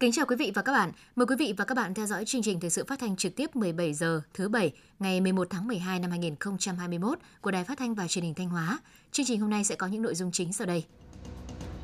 Kính 0.00 0.12
chào 0.12 0.26
quý 0.26 0.36
vị 0.36 0.52
và 0.54 0.62
các 0.62 0.72
bạn. 0.72 0.92
Mời 1.16 1.26
quý 1.26 1.36
vị 1.38 1.54
và 1.56 1.64
các 1.64 1.74
bạn 1.74 1.94
theo 1.94 2.06
dõi 2.06 2.24
chương 2.24 2.42
trình 2.42 2.60
thời 2.60 2.70
sự 2.70 2.84
phát 2.84 2.98
thanh 2.98 3.16
trực 3.16 3.36
tiếp 3.36 3.56
17 3.56 3.94
giờ 3.94 4.20
thứ 4.34 4.48
bảy, 4.48 4.72
ngày 4.98 5.20
11 5.20 5.46
tháng 5.50 5.68
12 5.68 5.98
năm 5.98 6.10
2021 6.10 7.18
của 7.40 7.50
Đài 7.50 7.64
Phát 7.64 7.78
thanh 7.78 7.94
và 7.94 8.08
Truyền 8.08 8.24
hình 8.24 8.34
Thanh 8.34 8.48
Hóa. 8.48 8.78
Chương 9.12 9.26
trình 9.26 9.40
hôm 9.40 9.50
nay 9.50 9.64
sẽ 9.64 9.74
có 9.74 9.86
những 9.86 10.02
nội 10.02 10.14
dung 10.14 10.32
chính 10.32 10.52
sau 10.52 10.66
đây. 10.66 10.84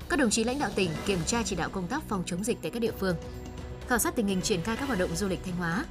Các 0.09 0.19
đồng 0.19 0.31
chí 0.31 0.45
lãnh 0.45 0.59
đạo 0.59 0.71
tỉnh 0.75 0.91
kiểm 1.07 1.19
tra 1.27 1.43
chỉ 1.43 1.57
đạo 1.57 1.71
công 1.73 1.87
tác 1.87 2.03
phòng 2.09 2.23
chống 2.27 2.45
dịch 2.45 2.59
tại 2.63 2.71
các 2.71 2.81
địa 2.81 2.93
phương. 2.99 3.17
Khảo 3.89 3.99
sát 3.99 4.17
tình 4.17 4.27
hình 4.27 4.43
triển 4.43 4.63
khai 4.63 4.77
các 4.77 4.87
hoạt 4.87 4.99
động 4.99 5.17
du 5.17 5.29
lịch 5.29 5.45
Thanh 5.45 5.57
Hóa. 5.57 5.85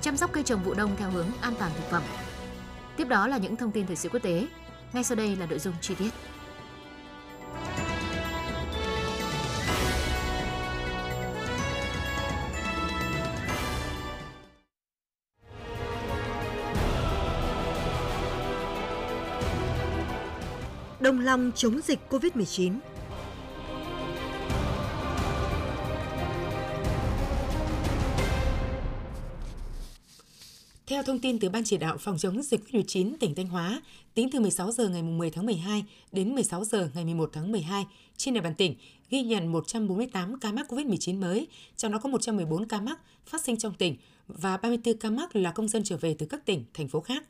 Chăm 0.00 0.16
sóc 0.16 0.32
cây 0.32 0.42
trồng 0.42 0.62
vụ 0.62 0.74
đông 0.74 0.96
theo 0.96 1.10
hướng 1.10 1.26
an 1.40 1.54
toàn 1.58 1.72
thực 1.76 1.90
phẩm. 1.90 2.02
Tiếp 2.96 3.08
đó 3.08 3.26
là 3.26 3.38
những 3.38 3.56
thông 3.56 3.72
tin 3.72 3.86
thời 3.86 3.96
sự 3.96 4.08
quốc 4.08 4.22
tế. 4.22 4.46
Ngay 4.92 5.04
sau 5.04 5.16
đây 5.16 5.36
là 5.36 5.46
nội 5.46 5.58
dung 5.58 5.74
chi 5.80 5.94
tiết. 5.94 6.10
Đồng 21.00 21.20
lòng 21.20 21.50
chống 21.54 21.80
dịch 21.84 21.98
COVID-19. 22.10 22.78
Theo 30.86 31.02
thông 31.02 31.18
tin 31.18 31.38
từ 31.38 31.48
Ban 31.48 31.64
chỉ 31.64 31.76
đạo 31.76 31.96
phòng 31.98 32.18
chống 32.18 32.42
dịch 32.42 32.60
COVID-19 32.64 33.14
tỉnh 33.20 33.34
Thanh 33.34 33.46
Hóa, 33.46 33.82
tính 34.14 34.28
từ 34.32 34.40
16 34.40 34.72
giờ 34.72 34.88
ngày 34.88 35.02
10 35.02 35.30
tháng 35.30 35.46
12 35.46 35.84
đến 36.12 36.34
16 36.34 36.64
giờ 36.64 36.90
ngày 36.94 37.04
11 37.04 37.30
tháng 37.32 37.52
12, 37.52 37.86
trên 38.16 38.34
địa 38.34 38.40
bàn 38.40 38.54
tỉnh 38.54 38.74
ghi 39.10 39.22
nhận 39.22 39.52
148 39.52 40.38
ca 40.40 40.52
mắc 40.52 40.66
COVID-19 40.72 41.20
mới, 41.20 41.46
trong 41.76 41.92
đó 41.92 41.98
có 41.98 42.08
114 42.08 42.66
ca 42.66 42.80
mắc 42.80 43.00
phát 43.26 43.44
sinh 43.44 43.56
trong 43.56 43.74
tỉnh 43.74 43.96
và 44.28 44.56
34 44.56 44.98
ca 44.98 45.10
mắc 45.10 45.36
là 45.36 45.52
công 45.52 45.68
dân 45.68 45.82
trở 45.84 45.96
về 45.96 46.14
từ 46.18 46.26
các 46.26 46.46
tỉnh, 46.46 46.64
thành 46.74 46.88
phố 46.88 47.00
khác. 47.00 47.24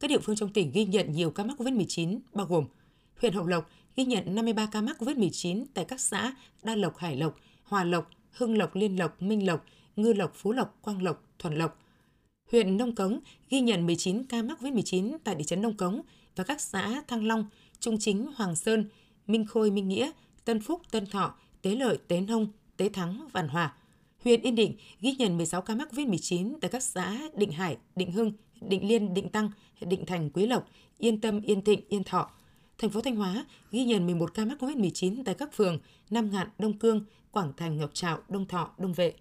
Các 0.00 0.08
địa 0.08 0.18
phương 0.18 0.36
trong 0.36 0.52
tỉnh 0.52 0.72
ghi 0.72 0.84
nhận 0.84 1.12
nhiều 1.12 1.30
ca 1.30 1.44
mắc 1.44 1.60
COVID-19 1.60 2.18
bao 2.32 2.46
gồm 2.46 2.64
huyện 3.20 3.32
Hậu 3.32 3.46
Lộc 3.46 3.70
ghi 3.96 4.04
nhận 4.04 4.34
53 4.34 4.66
ca 4.66 4.80
mắc 4.80 4.96
COVID-19 4.98 5.64
tại 5.74 5.84
các 5.84 6.00
xã 6.00 6.34
Đa 6.62 6.74
Lộc, 6.74 6.96
Hải 6.96 7.16
Lộc, 7.16 7.36
Hòa 7.64 7.84
Lộc, 7.84 8.10
Hưng 8.30 8.58
Lộc, 8.58 8.76
Liên 8.76 8.96
Lộc, 8.96 9.22
Minh 9.22 9.46
Lộc, 9.46 9.64
Ngư 9.96 10.12
Lộc, 10.12 10.34
Phú 10.34 10.52
Lộc, 10.52 10.78
Quang 10.82 11.02
Lộc, 11.02 11.24
Thuần 11.38 11.54
Lộc. 11.54 11.78
Huyện 12.50 12.76
Nông 12.76 12.94
Cống 12.94 13.20
ghi 13.50 13.60
nhận 13.60 13.86
19 13.86 14.24
ca 14.24 14.42
mắc 14.42 14.58
COVID-19 14.60 15.16
tại 15.24 15.34
thị 15.34 15.44
trấn 15.44 15.62
Nông 15.62 15.76
Cống 15.76 16.02
và 16.36 16.44
các 16.44 16.60
xã 16.60 17.02
Thăng 17.08 17.26
Long, 17.26 17.46
Trung 17.80 17.98
Chính, 17.98 18.26
Hoàng 18.36 18.56
Sơn, 18.56 18.84
Minh 19.26 19.46
Khôi, 19.46 19.70
Minh 19.70 19.88
Nghĩa, 19.88 20.10
Tân 20.44 20.60
Phúc, 20.60 20.80
Tân 20.90 21.06
Thọ, 21.06 21.34
Tế 21.62 21.74
Lợi, 21.74 21.98
Tế 22.08 22.20
Nông, 22.20 22.48
Tế 22.76 22.88
Thắng, 22.88 23.28
Vạn 23.32 23.48
Hòa. 23.48 23.74
Huyện 24.24 24.42
Yên 24.42 24.54
Định 24.54 24.76
ghi 25.00 25.14
nhận 25.18 25.36
16 25.36 25.62
ca 25.62 25.74
mắc 25.74 25.88
COVID-19 25.92 26.58
tại 26.60 26.70
các 26.70 26.82
xã 26.82 27.18
Định 27.34 27.52
Hải, 27.52 27.76
Định 27.96 28.12
Hưng, 28.12 28.32
Định 28.60 28.88
Liên, 28.88 29.14
Định 29.14 29.28
Tăng, 29.28 29.50
Định 29.80 30.06
Thành, 30.06 30.30
Quý 30.30 30.46
Lộc, 30.46 30.68
Yên 30.98 31.20
Tâm, 31.20 31.40
Yên 31.40 31.62
Thịnh, 31.62 31.80
Yên 31.88 32.04
Thọ, 32.04 32.30
thành 32.80 32.90
phố 32.90 33.00
Thanh 33.00 33.16
Hóa 33.16 33.44
ghi 33.70 33.84
nhận 33.84 34.06
11 34.06 34.34
ca 34.34 34.44
mắc 34.44 34.62
COVID-19 34.62 35.22
tại 35.24 35.34
các 35.34 35.52
phường 35.52 35.78
Nam 36.10 36.30
Ngạn, 36.30 36.48
Đông 36.58 36.78
Cương, 36.78 37.04
Quảng 37.30 37.52
Thành, 37.56 37.78
Ngọc 37.78 37.90
Trạo, 37.94 38.18
Đông 38.28 38.46
Thọ, 38.46 38.74
Đông 38.78 38.92
Vệ. 38.92 39.14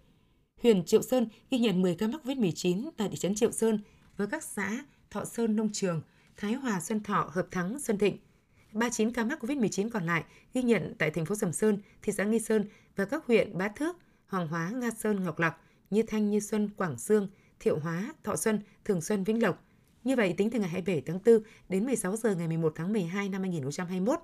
Huyện 0.63 0.85
Triệu 0.85 1.01
Sơn 1.01 1.27
ghi 1.51 1.59
nhận 1.59 1.81
10 1.81 1.95
ca 1.95 2.07
mắc 2.07 2.21
COVID-19 2.23 2.89
tại 2.97 3.09
thị 3.09 3.17
trấn 3.17 3.35
Triệu 3.35 3.51
Sơn 3.51 3.79
với 4.17 4.27
các 4.27 4.43
xã 4.43 4.85
Thọ 5.11 5.25
Sơn, 5.25 5.55
Nông 5.55 5.69
Trường, 5.73 6.01
Thái 6.37 6.53
Hòa, 6.53 6.79
Xuân 6.79 7.03
Thọ, 7.03 7.29
Hợp 7.33 7.47
Thắng, 7.51 7.79
Xuân 7.79 7.97
Thịnh. 7.97 8.17
39 8.73 9.13
ca 9.13 9.25
mắc 9.25 9.43
COVID-19 9.43 9.89
còn 9.89 10.05
lại 10.05 10.23
ghi 10.53 10.61
nhận 10.61 10.95
tại 10.97 11.11
thành 11.11 11.25
phố 11.25 11.35
Sầm 11.35 11.53
Sơn, 11.53 11.77
thị 12.01 12.13
xã 12.17 12.23
Nghi 12.23 12.39
Sơn 12.39 12.65
và 12.95 13.05
các 13.05 13.25
huyện 13.25 13.57
Bá 13.57 13.67
Thước, 13.67 13.97
Hoàng 14.27 14.47
Hóa, 14.47 14.69
Nga 14.69 14.91
Sơn, 14.91 15.23
Ngọc 15.23 15.39
Lặc, 15.39 15.57
Như 15.89 16.03
Thanh, 16.03 16.29
Như 16.29 16.39
Xuân, 16.39 16.69
Quảng 16.77 16.95
Dương, 16.97 17.27
Thiệu 17.59 17.79
Hóa, 17.79 18.13
Thọ 18.23 18.35
Xuân, 18.35 18.59
Thường 18.85 19.01
Xuân, 19.01 19.23
Vĩnh 19.23 19.41
Lộc, 19.43 19.63
như 20.03 20.15
vậy, 20.15 20.33
tính 20.37 20.49
từ 20.49 20.59
ngày 20.59 20.69
27 20.69 21.01
tháng 21.05 21.19
4 21.25 21.43
đến 21.69 21.85
16 21.85 22.15
giờ 22.15 22.35
ngày 22.35 22.47
11 22.47 22.73
tháng 22.75 22.93
12 22.93 23.29
năm 23.29 23.41
2021, 23.41 24.19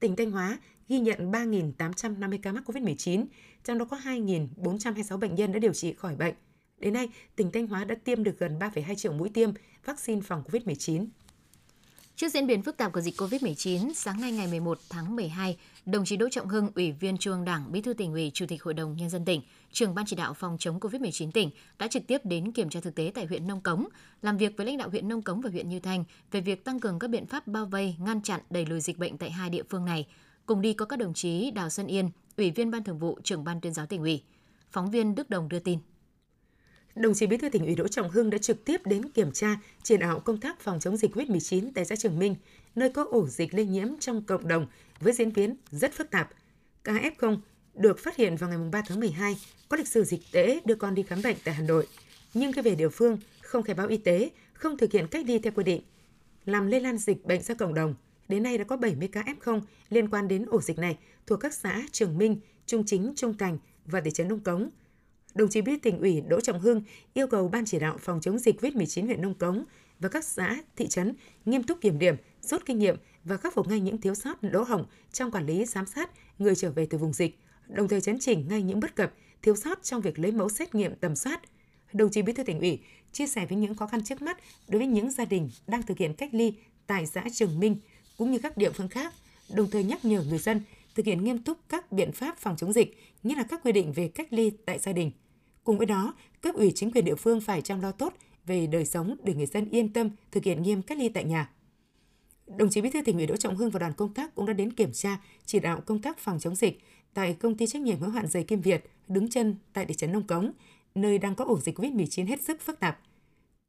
tỉnh 0.00 0.16
Thanh 0.16 0.30
Hóa 0.30 0.58
ghi 0.88 1.00
nhận 1.00 1.30
3.850 1.30 2.38
ca 2.42 2.52
mắc 2.52 2.64
COVID-19, 2.66 3.24
trong 3.64 3.78
đó 3.78 3.84
có 3.84 3.96
2.426 4.04 5.18
bệnh 5.18 5.34
nhân 5.34 5.52
đã 5.52 5.58
điều 5.58 5.72
trị 5.72 5.92
khỏi 5.92 6.16
bệnh. 6.16 6.34
Đến 6.78 6.92
nay, 6.92 7.08
tỉnh 7.36 7.50
Thanh 7.52 7.66
Hóa 7.66 7.84
đã 7.84 7.94
tiêm 7.94 8.24
được 8.24 8.38
gần 8.38 8.58
3,2 8.58 8.94
triệu 8.94 9.12
mũi 9.12 9.28
tiêm 9.28 9.50
vaccine 9.84 10.20
phòng 10.20 10.42
COVID-19. 10.46 11.06
Trước 12.20 12.28
diễn 12.28 12.46
biến 12.46 12.62
phức 12.62 12.76
tạp 12.76 12.92
của 12.92 13.00
dịch 13.00 13.20
COVID-19, 13.20 13.92
sáng 13.94 14.20
nay 14.20 14.32
ngày 14.32 14.46
11 14.46 14.78
tháng 14.90 15.16
12, 15.16 15.56
đồng 15.86 16.04
chí 16.04 16.16
Đỗ 16.16 16.28
Trọng 16.30 16.48
Hưng, 16.48 16.70
Ủy 16.74 16.92
viên 16.92 17.18
Trung 17.18 17.32
ương 17.32 17.44
Đảng, 17.44 17.72
Bí 17.72 17.80
thư 17.82 17.92
tỉnh 17.92 18.12
ủy, 18.12 18.30
Chủ 18.34 18.46
tịch 18.48 18.62
Hội 18.62 18.74
đồng 18.74 18.96
nhân 18.96 19.10
dân 19.10 19.24
tỉnh, 19.24 19.42
trưởng 19.72 19.94
ban 19.94 20.06
chỉ 20.06 20.16
đạo 20.16 20.34
phòng 20.34 20.56
chống 20.58 20.80
COVID-19 20.80 21.30
tỉnh 21.30 21.50
đã 21.78 21.88
trực 21.88 22.06
tiếp 22.06 22.20
đến 22.24 22.52
kiểm 22.52 22.70
tra 22.70 22.80
thực 22.80 22.94
tế 22.94 23.12
tại 23.14 23.26
huyện 23.26 23.46
Nông 23.46 23.60
Cống, 23.60 23.86
làm 24.22 24.36
việc 24.36 24.56
với 24.56 24.66
lãnh 24.66 24.76
đạo 24.76 24.88
huyện 24.90 25.08
Nông 25.08 25.22
Cống 25.22 25.40
và 25.40 25.50
huyện 25.50 25.68
Như 25.68 25.80
Thanh 25.80 26.04
về 26.30 26.40
việc 26.40 26.64
tăng 26.64 26.80
cường 26.80 26.98
các 26.98 27.08
biện 27.08 27.26
pháp 27.26 27.46
bao 27.46 27.66
vây, 27.66 27.96
ngăn 27.98 28.22
chặn, 28.22 28.40
đẩy 28.50 28.66
lùi 28.66 28.80
dịch 28.80 28.98
bệnh 28.98 29.18
tại 29.18 29.30
hai 29.30 29.50
địa 29.50 29.62
phương 29.70 29.84
này. 29.84 30.06
Cùng 30.46 30.60
đi 30.60 30.72
có 30.72 30.84
các 30.84 30.98
đồng 30.98 31.14
chí 31.14 31.50
Đào 31.50 31.70
Xuân 31.70 31.86
Yên, 31.86 32.10
Ủy 32.36 32.50
viên 32.50 32.70
Ban 32.70 32.84
Thường 32.84 32.98
vụ, 32.98 33.18
trưởng 33.24 33.44
ban 33.44 33.60
tuyên 33.60 33.74
giáo 33.74 33.86
tỉnh 33.86 34.00
ủy. 34.00 34.22
Phóng 34.70 34.90
viên 34.90 35.14
Đức 35.14 35.30
Đồng 35.30 35.48
đưa 35.48 35.58
tin 35.58 35.78
đồng 36.94 37.14
chí 37.14 37.26
Bí 37.26 37.36
thư 37.36 37.48
tỉnh 37.48 37.64
ủy 37.64 37.74
Đỗ 37.74 37.88
Trọng 37.88 38.10
Hưng 38.10 38.30
đã 38.30 38.38
trực 38.38 38.64
tiếp 38.64 38.86
đến 38.86 39.08
kiểm 39.08 39.32
tra, 39.32 39.60
chỉ 39.82 39.96
đạo 39.96 40.20
công 40.20 40.40
tác 40.40 40.60
phòng 40.60 40.80
chống 40.80 40.96
dịch 40.96 41.16
COVID-19 41.16 41.70
tại 41.74 41.84
xã 41.84 41.96
Trường 41.96 42.18
Minh, 42.18 42.36
nơi 42.74 42.88
có 42.88 43.06
ổ 43.10 43.26
dịch 43.26 43.54
lây 43.54 43.66
nhiễm 43.66 43.88
trong 44.00 44.22
cộng 44.22 44.48
đồng 44.48 44.66
với 45.00 45.12
diễn 45.12 45.32
biến 45.32 45.56
rất 45.70 45.92
phức 45.92 46.10
tạp. 46.10 46.30
Ca 46.84 46.92
F0 46.92 47.38
được 47.74 47.98
phát 47.98 48.16
hiện 48.16 48.36
vào 48.36 48.50
ngày 48.50 48.58
3 48.72 48.82
tháng 48.86 49.00
12, 49.00 49.36
có 49.68 49.76
lịch 49.76 49.88
sử 49.88 50.04
dịch 50.04 50.20
tễ 50.32 50.60
đưa 50.64 50.74
con 50.74 50.94
đi 50.94 51.02
khám 51.02 51.22
bệnh 51.22 51.36
tại 51.44 51.54
Hà 51.54 51.62
Nội, 51.62 51.86
nhưng 52.34 52.52
khi 52.52 52.62
về 52.62 52.74
địa 52.74 52.88
phương 52.88 53.18
không 53.40 53.62
khai 53.62 53.74
báo 53.74 53.88
y 53.88 53.96
tế, 53.96 54.30
không 54.52 54.78
thực 54.78 54.92
hiện 54.92 55.06
cách 55.06 55.26
ly 55.26 55.38
theo 55.38 55.52
quy 55.56 55.64
định, 55.64 55.82
làm 56.44 56.66
lây 56.66 56.80
lan 56.80 56.98
dịch 56.98 57.24
bệnh 57.24 57.42
ra 57.42 57.54
cộng 57.54 57.74
đồng. 57.74 57.94
Đến 58.28 58.42
nay 58.42 58.58
đã 58.58 58.64
có 58.64 58.76
70 58.76 59.08
ca 59.12 59.22
F0 59.22 59.60
liên 59.90 60.08
quan 60.08 60.28
đến 60.28 60.44
ổ 60.46 60.60
dịch 60.60 60.78
này 60.78 60.98
thuộc 61.26 61.40
các 61.40 61.54
xã 61.54 61.82
Trường 61.92 62.18
Minh, 62.18 62.40
Trung 62.66 62.84
Chính, 62.86 63.12
Trung 63.16 63.38
Thành 63.38 63.58
và 63.86 64.00
thị 64.00 64.10
trấn 64.10 64.28
Đông 64.28 64.40
Cống– 64.40 64.70
đồng 65.34 65.48
chí 65.48 65.60
Bí 65.60 65.72
thư 65.72 65.78
tỉnh 65.78 66.00
ủy 66.00 66.20
Đỗ 66.20 66.40
Trọng 66.40 66.60
Hưng 66.60 66.82
yêu 67.14 67.26
cầu 67.26 67.48
Ban 67.48 67.64
chỉ 67.64 67.78
đạo 67.78 67.96
phòng 68.00 68.20
chống 68.20 68.38
dịch 68.38 68.60
COVID-19 68.60 69.06
huyện 69.06 69.22
Nông 69.22 69.34
Cống 69.34 69.64
và 70.00 70.08
các 70.08 70.24
xã, 70.24 70.56
thị 70.76 70.88
trấn 70.88 71.14
nghiêm 71.44 71.62
túc 71.62 71.80
kiểm 71.80 71.98
điểm, 71.98 72.16
rút 72.42 72.62
kinh 72.66 72.78
nghiệm 72.78 72.96
và 73.24 73.36
khắc 73.36 73.54
phục 73.54 73.68
ngay 73.68 73.80
những 73.80 74.00
thiếu 74.00 74.14
sót 74.14 74.44
lỗ 74.44 74.62
hổng 74.62 74.86
trong 75.12 75.30
quản 75.30 75.46
lý 75.46 75.64
giám 75.64 75.86
sát 75.86 76.10
người 76.38 76.54
trở 76.54 76.70
về 76.70 76.86
từ 76.86 76.98
vùng 76.98 77.12
dịch, 77.12 77.38
đồng 77.68 77.88
thời 77.88 78.00
chấn 78.00 78.18
chỉnh 78.18 78.48
ngay 78.48 78.62
những 78.62 78.80
bất 78.80 78.96
cập, 78.96 79.12
thiếu 79.42 79.56
sót 79.56 79.82
trong 79.82 80.00
việc 80.00 80.18
lấy 80.18 80.32
mẫu 80.32 80.48
xét 80.48 80.74
nghiệm 80.74 80.94
tầm 80.94 81.16
soát. 81.16 81.40
Đồng 81.92 82.10
chí 82.10 82.22
Bí 82.22 82.32
thư 82.32 82.42
tỉnh 82.42 82.60
ủy 82.60 82.78
chia 83.12 83.26
sẻ 83.26 83.46
với 83.46 83.58
những 83.58 83.74
khó 83.74 83.86
khăn 83.86 84.04
trước 84.04 84.22
mắt 84.22 84.38
đối 84.68 84.78
với 84.78 84.86
những 84.86 85.10
gia 85.10 85.24
đình 85.24 85.50
đang 85.66 85.82
thực 85.82 85.98
hiện 85.98 86.14
cách 86.14 86.34
ly 86.34 86.54
tại 86.86 87.06
xã 87.06 87.24
Trường 87.32 87.60
Minh 87.60 87.76
cũng 88.18 88.30
như 88.30 88.38
các 88.38 88.56
địa 88.56 88.70
phương 88.70 88.88
khác, 88.88 89.14
đồng 89.54 89.70
thời 89.70 89.84
nhắc 89.84 90.04
nhở 90.04 90.22
người 90.22 90.38
dân 90.38 90.60
thực 91.00 91.06
hiện 91.06 91.24
nghiêm 91.24 91.38
túc 91.38 91.58
các 91.68 91.92
biện 91.92 92.12
pháp 92.12 92.38
phòng 92.38 92.56
chống 92.56 92.72
dịch, 92.72 92.98
như 93.22 93.34
là 93.34 93.42
các 93.42 93.60
quy 93.64 93.72
định 93.72 93.92
về 93.92 94.08
cách 94.08 94.32
ly 94.32 94.50
tại 94.66 94.78
gia 94.78 94.92
đình. 94.92 95.10
Cùng 95.64 95.78
với 95.78 95.86
đó, 95.86 96.14
cấp 96.40 96.54
ủy 96.54 96.72
chính 96.74 96.92
quyền 96.92 97.04
địa 97.04 97.14
phương 97.14 97.40
phải 97.40 97.62
chăm 97.62 97.80
lo 97.80 97.92
tốt 97.92 98.14
về 98.46 98.66
đời 98.66 98.84
sống 98.84 99.16
để 99.24 99.34
người 99.34 99.46
dân 99.46 99.70
yên 99.70 99.92
tâm 99.92 100.10
thực 100.32 100.44
hiện 100.44 100.62
nghiêm 100.62 100.82
cách 100.82 100.98
ly 100.98 101.08
tại 101.08 101.24
nhà. 101.24 101.50
Đồng 102.46 102.70
chí 102.70 102.80
Bí 102.80 102.90
thư 102.90 103.02
tỉnh 103.02 103.16
ủy 103.16 103.26
Đỗ 103.26 103.36
Trọng 103.36 103.56
Hưng 103.56 103.70
và 103.70 103.78
đoàn 103.78 103.92
công 103.92 104.14
tác 104.14 104.34
cũng 104.34 104.46
đã 104.46 104.52
đến 104.52 104.72
kiểm 104.72 104.92
tra, 104.92 105.20
chỉ 105.46 105.60
đạo 105.60 105.80
công 105.86 106.02
tác 106.02 106.18
phòng 106.18 106.38
chống 106.40 106.54
dịch 106.54 106.80
tại 107.14 107.34
công 107.34 107.56
ty 107.56 107.66
trách 107.66 107.82
nhiệm 107.82 107.98
hữu 107.98 108.10
hạn 108.10 108.26
giày 108.26 108.44
Kim 108.44 108.60
Việt 108.60 108.90
đứng 109.08 109.30
chân 109.30 109.56
tại 109.72 109.86
thị 109.86 109.94
trấn 109.94 110.12
Nông 110.12 110.26
Cống, 110.26 110.52
nơi 110.94 111.18
đang 111.18 111.34
có 111.34 111.44
ổ 111.44 111.58
dịch 111.58 111.78
COVID-19 111.78 112.26
hết 112.26 112.42
sức 112.42 112.60
phức 112.60 112.80
tạp. 112.80 113.00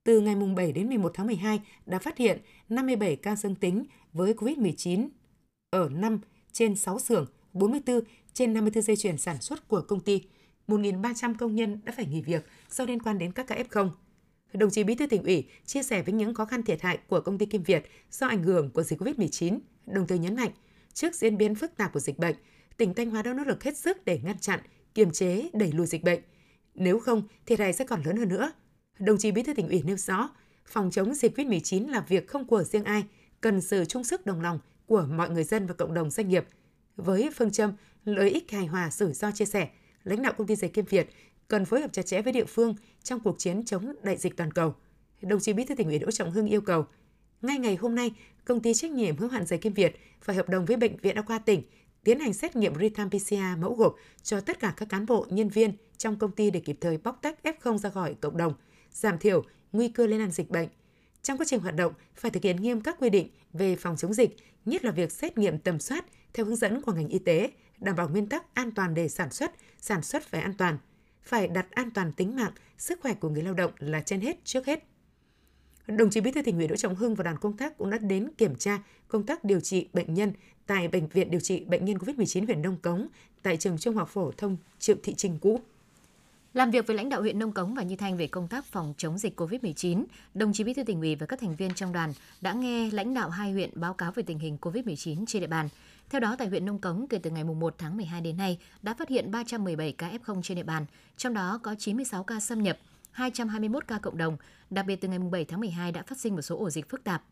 Từ 0.04 0.20
ngày 0.20 0.36
7 0.56 0.72
đến 0.72 0.88
11 0.88 1.12
tháng 1.14 1.28
12 1.28 1.60
đã 1.86 2.00
phát 2.00 2.18
hiện 2.18 2.42
57 2.70 3.16
ca 3.16 3.36
dương 3.36 3.56
tính 3.56 3.84
với 4.14 4.34
COVID-19 4.34 5.10
ở 5.70 5.90
5 5.90 6.20
trên 6.52 6.76
6 6.76 7.00
xưởng, 7.00 7.26
44 7.54 8.02
trên 8.34 8.54
54 8.54 8.84
dây 8.84 8.96
chuyền 8.96 9.18
sản 9.18 9.42
xuất 9.42 9.68
của 9.68 9.82
công 9.82 10.00
ty. 10.00 10.22
1.300 10.68 11.36
công 11.40 11.56
nhân 11.56 11.80
đã 11.86 11.94
phải 11.96 12.06
nghỉ 12.06 12.22
việc 12.22 12.46
do 12.70 12.86
liên 12.86 13.00
quan 13.00 13.18
đến 13.18 13.32
các 13.32 13.48
ca 13.48 13.56
F0. 13.56 13.90
Đồng 14.54 14.70
chí 14.70 14.84
Bí 14.84 14.96
thư 14.96 15.08
tỉnh 15.08 15.24
ủy 15.24 15.48
chia 15.66 15.84
sẻ 15.84 16.02
với 16.02 16.14
những 16.14 16.34
khó 16.34 16.46
khăn 16.46 16.64
thiệt 16.64 16.82
hại 16.82 17.00
của 17.08 17.22
công 17.22 17.38
ty 17.38 17.46
Kim 17.46 17.64
Việt 17.64 17.86
do 18.12 18.28
ảnh 18.28 18.44
hưởng 18.44 18.70
của 18.70 18.84
dịch 18.84 19.02
COVID-19, 19.02 19.60
đồng 19.86 20.08
thời 20.08 20.20
nhấn 20.20 20.36
mạnh, 20.36 20.52
trước 20.94 21.16
diễn 21.16 21.38
biến 21.38 21.56
phức 21.56 21.78
tạp 21.78 21.94
của 21.94 22.00
dịch 22.00 22.18
bệnh, 22.18 22.36
tỉnh 22.78 22.94
Thanh 22.94 23.10
Hóa 23.10 23.22
đã 23.22 23.34
nỗ 23.34 23.44
lực 23.44 23.64
hết 23.64 23.78
sức 23.78 24.06
để 24.06 24.20
ngăn 24.24 24.40
chặn, 24.40 24.60
kiềm 24.94 25.12
chế, 25.12 25.50
đẩy 25.54 25.72
lùi 25.72 25.88
dịch 25.88 26.04
bệnh. 26.04 26.20
Nếu 26.76 27.00
không, 27.00 27.24
thiệt 27.46 27.60
hại 27.60 27.74
sẽ 27.74 27.86
còn 27.86 28.02
lớn 28.06 28.18
hơn 28.18 28.30
nữa. 28.30 28.52
Đồng 29.00 29.18
chí 29.18 29.32
Bí 29.32 29.44
thư 29.44 29.54
tỉnh 29.54 29.70
ủy 29.70 29.84
nêu 29.84 29.98
rõ, 29.98 30.30
phòng 30.66 30.92
chống 30.92 31.14
dịch 31.14 31.38
COVID-19 31.38 31.90
là 31.90 32.02
việc 32.08 32.28
không 32.28 32.48
của 32.48 32.64
riêng 32.64 32.84
ai, 32.84 33.04
cần 33.42 33.62
sự 33.62 33.86
chung 33.86 34.04
sức 34.04 34.26
đồng 34.26 34.42
lòng 34.42 34.60
của 34.92 35.06
mọi 35.10 35.30
người 35.30 35.44
dân 35.44 35.68
và 35.68 35.74
cộng 35.74 35.94
đồng 35.94 36.10
doanh 36.10 36.30
nghiệp. 36.30 36.46
Với 36.96 37.30
phương 37.36 37.52
châm 37.52 37.74
lợi 38.06 38.30
ích 38.30 38.52
hài 38.52 38.66
hòa 38.66 38.90
rủi 38.92 39.14
ro 39.14 39.32
chia 39.32 39.46
sẻ, 39.46 39.70
lãnh 40.04 40.22
đạo 40.22 40.34
công 40.38 40.48
ty 40.48 40.56
giày 40.56 40.70
Kim 40.70 40.86
Việt 40.86 41.10
cần 41.48 41.66
phối 41.66 41.82
hợp 41.82 41.94
chặt 41.94 42.06
chẽ 42.06 42.22
với 42.22 42.34
địa 42.34 42.46
phương 42.46 42.76
trong 43.04 43.20
cuộc 43.20 43.40
chiến 43.40 43.66
chống 43.66 43.96
đại 44.04 44.18
dịch 44.18 44.38
toàn 44.38 44.52
cầu. 44.52 44.76
Đồng 45.22 45.40
chí 45.40 45.54
Bí 45.54 45.66
thư 45.66 45.76
tỉnh 45.76 45.88
ủy 45.88 46.00
Đỗ 46.00 46.12
Trọng 46.12 46.32
Hưng 46.32 46.48
yêu 46.48 46.62
cầu, 46.62 46.86
ngay 47.42 47.58
ngày 47.58 47.76
hôm 47.76 47.96
nay, 47.96 48.12
công 48.46 48.60
ty 48.60 48.74
trách 48.74 48.92
nhiệm 48.92 49.18
hữu 49.18 49.30
hạn 49.30 49.46
giày 49.46 49.60
Kim 49.60 49.74
Việt 49.74 49.96
phải 50.22 50.36
hợp 50.36 50.50
đồng 50.50 50.66
với 50.66 50.78
bệnh 50.78 50.98
viện 50.98 51.16
đa 51.16 51.22
khoa 51.22 51.40
tỉnh 51.40 51.64
tiến 52.04 52.20
hành 52.20 52.34
xét 52.34 52.56
nghiệm 52.56 52.74
real-time 52.74 53.10
PCR 53.10 53.62
mẫu 53.62 53.76
gộp 53.76 53.96
cho 54.24 54.40
tất 54.42 54.60
cả 54.60 54.74
các 54.78 54.90
cán 54.90 55.06
bộ, 55.06 55.26
nhân 55.30 55.50
viên 55.50 55.74
trong 55.98 56.16
công 56.16 56.32
ty 56.32 56.52
để 56.52 56.60
kịp 56.60 56.78
thời 56.82 56.98
bóc 56.98 57.20
tách 57.22 57.40
F0 57.44 57.78
ra 57.78 57.90
khỏi 57.90 58.16
cộng 58.22 58.38
đồng, 58.38 58.54
giảm 58.92 59.20
thiểu 59.20 59.44
nguy 59.72 59.88
cơ 59.88 60.08
lây 60.08 60.20
lan 60.20 60.32
dịch 60.32 60.50
bệnh. 60.50 60.68
Trong 61.22 61.38
quá 61.38 61.46
trình 61.50 61.60
hoạt 61.60 61.76
động, 61.76 61.94
phải 62.16 62.32
thực 62.32 62.44
hiện 62.44 62.62
nghiêm 62.62 62.82
các 62.82 62.96
quy 63.00 63.10
định 63.10 63.30
về 63.54 63.76
phòng 63.76 63.98
chống 63.98 64.14
dịch, 64.14 64.36
nhất 64.66 64.86
là 64.86 64.92
việc 64.92 65.12
xét 65.12 65.38
nghiệm 65.38 65.60
tầm 65.60 65.80
soát 65.80 66.06
theo 66.34 66.46
hướng 66.46 66.56
dẫn 66.56 66.82
của 66.82 66.94
ngành 66.94 67.08
y 67.08 67.20
tế, 67.20 67.52
đảm 67.80 67.96
bảo 67.96 68.10
nguyên 68.10 68.30
tắc 68.30 68.54
an 68.54 68.72
toàn 68.72 68.94
để 68.94 69.10
sản 69.10 69.32
xuất, 69.32 69.52
sản 69.80 70.02
xuất 70.04 70.24
phải 70.24 70.42
an 70.42 70.54
toàn. 70.58 70.78
Phải 71.24 71.48
đặt 71.48 71.72
an 71.72 71.92
toàn 71.92 72.12
tính 72.14 72.36
mạng, 72.36 72.52
sức 72.78 73.00
khỏe 73.02 73.14
của 73.14 73.30
người 73.30 73.44
lao 73.44 73.54
động 73.54 73.72
là 73.80 74.02
trên 74.02 74.22
hết 74.22 74.38
trước 74.46 74.66
hết. 74.66 74.84
Đồng 75.88 76.10
chí 76.10 76.22
Bí 76.22 76.32
thư 76.32 76.42
Tỉnh 76.42 76.58
ủy 76.58 76.68
Đỗ 76.68 76.76
Trọng 76.76 76.96
Hưng 76.96 77.16
và 77.16 77.24
đoàn 77.24 77.38
công 77.38 77.58
tác 77.58 77.78
cũng 77.78 77.90
đã 77.90 77.98
đến 77.98 78.30
kiểm 78.38 78.56
tra 78.56 78.84
công 79.08 79.26
tác 79.26 79.44
điều 79.44 79.60
trị 79.60 79.90
bệnh 79.94 80.14
nhân 80.14 80.34
tại 80.68 80.88
bệnh 80.88 81.08
viện 81.08 81.32
điều 81.32 81.40
trị 81.40 81.66
bệnh 81.66 81.86
nhân 81.86 81.98
COVID-19 81.98 82.46
huyện 82.46 82.62
Đông 82.62 82.78
Cống 82.78 83.08
tại 83.42 83.58
trường 83.58 83.78
Trung 83.78 83.96
học 83.96 84.10
phổ 84.10 84.32
thông 84.32 84.58
Triệu 84.80 84.96
Thị 85.04 85.14
Trình 85.14 85.38
cũ. 85.42 85.60
Làm 86.54 86.72
việc 86.72 86.88
với 86.88 86.98
lãnh 86.98 87.10
đạo 87.10 87.22
huyện 87.22 87.40
Nông 87.40 87.52
Cống 87.52 87.74
và 87.74 87.84
Như 87.84 87.96
Thanh 87.96 88.18
về 88.18 88.28
công 88.28 88.48
tác 88.48 88.66
phòng 88.66 88.94
chống 88.98 89.18
dịch 89.18 89.40
COVID-19, 89.40 90.04
đồng 90.34 90.54
chí 90.54 90.64
Bí 90.64 90.74
thư 90.74 90.84
tỉnh 90.84 91.00
ủy 91.00 91.16
và 91.16 91.26
các 91.26 91.40
thành 91.40 91.56
viên 91.56 91.74
trong 91.74 91.94
đoàn 91.94 92.14
đã 92.42 92.54
nghe 92.54 92.90
lãnh 92.92 93.14
đạo 93.14 93.30
hai 93.30 93.52
huyện 93.52 93.70
báo 93.76 93.94
cáo 93.94 94.12
về 94.12 94.24
tình 94.24 94.40
hình 94.40 94.58
COVID-19 94.62 95.26
trên 95.28 95.42
địa 95.42 95.48
bàn. 95.48 95.70
Theo 96.10 96.22
đó, 96.22 96.36
tại 96.40 96.48
huyện 96.48 96.66
Nông 96.66 96.80
Cống, 96.80 97.08
kể 97.08 97.20
từ 97.24 97.30
ngày 97.30 97.44
1 97.44 97.76
tháng 97.78 97.98
12 97.98 98.22
đến 98.22 98.38
nay, 98.38 98.58
đã 98.82 98.94
phát 98.94 99.10
hiện 99.10 99.32
317 99.32 99.92
ca 99.92 100.12
F0 100.26 100.42
trên 100.42 100.58
địa 100.58 100.64
bàn, 100.64 100.86
trong 101.18 101.34
đó 101.34 101.60
có 101.64 101.76
96 101.80 102.24
ca 102.24 102.40
xâm 102.40 102.64
nhập, 102.64 102.78
221 103.12 103.88
ca 103.88 104.00
cộng 104.00 104.18
đồng. 104.18 104.38
Đặc 104.70 104.86
biệt 104.86 104.96
từ 104.96 105.08
ngày 105.08 105.20
7 105.20 105.46
tháng 105.46 105.60
12 105.60 105.92
đã 105.92 106.04
phát 106.04 106.20
sinh 106.20 106.36
một 106.36 106.42
số 106.42 106.58
ổ 106.58 106.70
dịch 106.70 106.90
phức 106.90 107.04
tạp. 107.04 107.24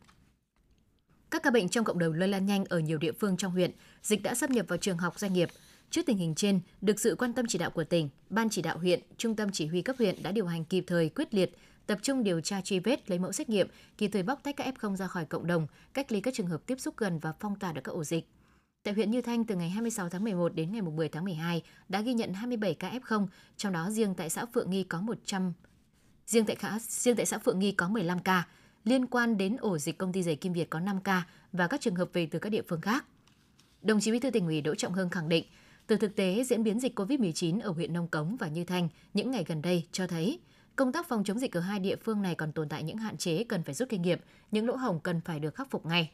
Các 1.30 1.42
ca 1.42 1.50
bệnh 1.50 1.68
trong 1.68 1.84
cộng 1.84 1.98
đồng 1.98 2.12
lây 2.12 2.28
lan 2.28 2.46
nhanh 2.46 2.64
ở 2.64 2.78
nhiều 2.78 2.98
địa 2.98 3.12
phương 3.12 3.36
trong 3.36 3.52
huyện, 3.52 3.70
dịch 4.02 4.22
đã 4.22 4.34
xâm 4.34 4.52
nhập 4.52 4.66
vào 4.68 4.76
trường 4.76 4.98
học 4.98 5.18
doanh 5.18 5.32
nghiệp. 5.32 5.48
Trước 5.90 6.06
tình 6.06 6.16
hình 6.16 6.34
trên, 6.34 6.60
được 6.80 7.00
sự 7.00 7.16
quan 7.18 7.32
tâm 7.32 7.46
chỉ 7.48 7.58
đạo 7.58 7.70
của 7.70 7.84
tỉnh, 7.84 8.08
Ban 8.30 8.48
chỉ 8.50 8.62
đạo 8.62 8.78
huyện, 8.78 9.00
Trung 9.16 9.36
tâm 9.36 9.50
chỉ 9.52 9.66
huy 9.66 9.82
cấp 9.82 9.96
huyện 9.98 10.22
đã 10.22 10.32
điều 10.32 10.46
hành 10.46 10.64
kịp 10.64 10.84
thời, 10.86 11.08
quyết 11.08 11.34
liệt, 11.34 11.56
tập 11.86 11.98
trung 12.02 12.24
điều 12.24 12.40
tra 12.40 12.60
truy 12.60 12.78
vết, 12.78 13.10
lấy 13.10 13.18
mẫu 13.18 13.32
xét 13.32 13.48
nghiệm, 13.48 13.68
kịp 13.98 14.08
thời 14.08 14.22
bóc 14.22 14.40
tách 14.42 14.56
các 14.56 14.74
F0 14.74 14.96
ra 14.96 15.06
khỏi 15.06 15.24
cộng 15.24 15.46
đồng, 15.46 15.66
cách 15.94 16.12
ly 16.12 16.20
các 16.20 16.34
trường 16.34 16.46
hợp 16.46 16.66
tiếp 16.66 16.80
xúc 16.80 16.94
gần 16.96 17.18
và 17.18 17.32
phong 17.40 17.58
tỏa 17.58 17.72
được 17.72 17.80
các 17.84 17.92
ổ 17.92 18.04
dịch. 18.04 18.28
Tại 18.82 18.94
huyện 18.94 19.10
Như 19.10 19.22
Thanh 19.22 19.44
từ 19.44 19.56
ngày 19.56 19.70
26 19.70 20.08
tháng 20.08 20.24
11 20.24 20.54
đến 20.54 20.72
ngày 20.72 20.82
10 20.82 21.08
tháng 21.08 21.24
12 21.24 21.62
đã 21.88 22.00
ghi 22.00 22.14
nhận 22.14 22.34
27 22.34 22.74
ca 22.74 22.90
F0, 22.90 23.26
trong 23.56 23.72
đó 23.72 23.90
riêng 23.90 24.14
tại 24.14 24.30
xã 24.30 24.46
Phượng 24.46 24.70
Nghi 24.70 24.82
có 24.82 25.00
100 25.00 25.52
riêng 26.26 26.44
tại 26.44 26.56
xã 26.62 26.78
riêng 26.80 27.16
tại 27.16 27.26
xã 27.26 27.38
Phượng 27.38 27.58
Nghi 27.58 27.72
có 27.72 27.88
15 27.88 28.18
ca, 28.18 28.48
liên 28.84 29.06
quan 29.06 29.38
đến 29.38 29.56
ổ 29.56 29.78
dịch 29.78 29.98
công 29.98 30.12
ty 30.12 30.22
giày 30.22 30.36
Kim 30.36 30.52
Việt 30.52 30.70
có 30.70 30.80
5 30.80 31.00
ca 31.00 31.26
và 31.52 31.66
các 31.66 31.80
trường 31.80 31.94
hợp 31.94 32.08
về 32.12 32.26
từ 32.26 32.38
các 32.38 32.50
địa 32.50 32.62
phương 32.68 32.80
khác. 32.80 33.04
Đồng 33.82 34.00
chí 34.00 34.12
Bí 34.12 34.18
thư 34.18 34.30
tỉnh 34.30 34.46
ủy 34.46 34.60
Đỗ 34.60 34.74
Trọng 34.74 34.92
Hưng 34.92 35.10
khẳng 35.10 35.28
định, 35.28 35.44
từ 35.90 35.96
thực 35.96 36.16
tế 36.16 36.44
diễn 36.44 36.62
biến 36.62 36.80
dịch 36.80 37.00
COVID-19 37.00 37.60
ở 37.60 37.70
huyện 37.70 37.92
Nông 37.92 38.08
Cống 38.08 38.36
và 38.36 38.48
Như 38.48 38.64
Thanh 38.64 38.88
những 39.14 39.30
ngày 39.30 39.44
gần 39.48 39.62
đây 39.62 39.86
cho 39.92 40.06
thấy 40.06 40.40
công 40.76 40.92
tác 40.92 41.08
phòng 41.08 41.24
chống 41.24 41.38
dịch 41.38 41.56
ở 41.56 41.60
hai 41.60 41.78
địa 41.78 41.96
phương 41.96 42.22
này 42.22 42.34
còn 42.34 42.52
tồn 42.52 42.68
tại 42.68 42.82
những 42.82 42.96
hạn 42.96 43.16
chế 43.16 43.44
cần 43.44 43.62
phải 43.62 43.74
rút 43.74 43.88
kinh 43.88 44.02
nghiệm, 44.02 44.18
những 44.50 44.66
lỗ 44.66 44.76
hổng 44.76 45.00
cần 45.00 45.20
phải 45.20 45.40
được 45.40 45.54
khắc 45.54 45.70
phục 45.70 45.86
ngay. 45.86 46.10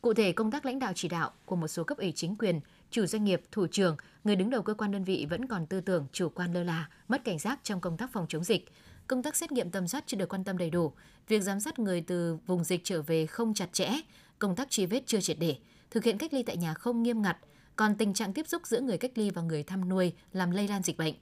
Cụ 0.00 0.14
thể, 0.14 0.32
công 0.32 0.50
tác 0.50 0.66
lãnh 0.66 0.78
đạo 0.78 0.92
chỉ 0.96 1.08
đạo 1.08 1.32
của 1.44 1.56
một 1.56 1.68
số 1.68 1.84
cấp 1.84 1.98
ủy 1.98 2.12
chính 2.12 2.36
quyền, 2.36 2.60
chủ 2.90 3.06
doanh 3.06 3.24
nghiệp, 3.24 3.42
thủ 3.52 3.66
trưởng, 3.66 3.96
người 4.24 4.36
đứng 4.36 4.50
đầu 4.50 4.62
cơ 4.62 4.74
quan 4.74 4.90
đơn 4.92 5.04
vị 5.04 5.26
vẫn 5.30 5.46
còn 5.46 5.66
tư 5.66 5.80
tưởng 5.80 6.06
chủ 6.12 6.28
quan 6.28 6.52
lơ 6.52 6.62
là, 6.62 6.88
mất 7.08 7.24
cảnh 7.24 7.38
giác 7.38 7.60
trong 7.62 7.80
công 7.80 7.96
tác 7.96 8.12
phòng 8.12 8.26
chống 8.28 8.44
dịch. 8.44 8.64
Công 9.06 9.22
tác 9.22 9.36
xét 9.36 9.52
nghiệm 9.52 9.70
tầm 9.70 9.88
soát 9.88 10.04
chưa 10.06 10.16
được 10.16 10.28
quan 10.28 10.44
tâm 10.44 10.58
đầy 10.58 10.70
đủ, 10.70 10.92
việc 11.28 11.40
giám 11.40 11.60
sát 11.60 11.78
người 11.78 12.00
từ 12.00 12.38
vùng 12.46 12.64
dịch 12.64 12.80
trở 12.84 13.02
về 13.02 13.26
không 13.26 13.54
chặt 13.54 13.72
chẽ, 13.72 13.90
công 14.38 14.56
tác 14.56 14.70
truy 14.70 14.86
vết 14.86 15.02
chưa 15.06 15.20
triệt 15.20 15.36
để, 15.40 15.56
thực 15.90 16.04
hiện 16.04 16.18
cách 16.18 16.34
ly 16.34 16.42
tại 16.42 16.56
nhà 16.56 16.74
không 16.74 17.02
nghiêm 17.02 17.22
ngặt, 17.22 17.38
còn 17.76 17.94
tình 17.94 18.14
trạng 18.14 18.32
tiếp 18.32 18.48
xúc 18.48 18.66
giữa 18.66 18.80
người 18.80 18.98
cách 18.98 19.12
ly 19.14 19.30
và 19.30 19.42
người 19.42 19.62
thăm 19.62 19.88
nuôi 19.88 20.12
làm 20.32 20.50
lây 20.50 20.68
lan 20.68 20.82
dịch 20.82 20.96
bệnh. 20.96 21.14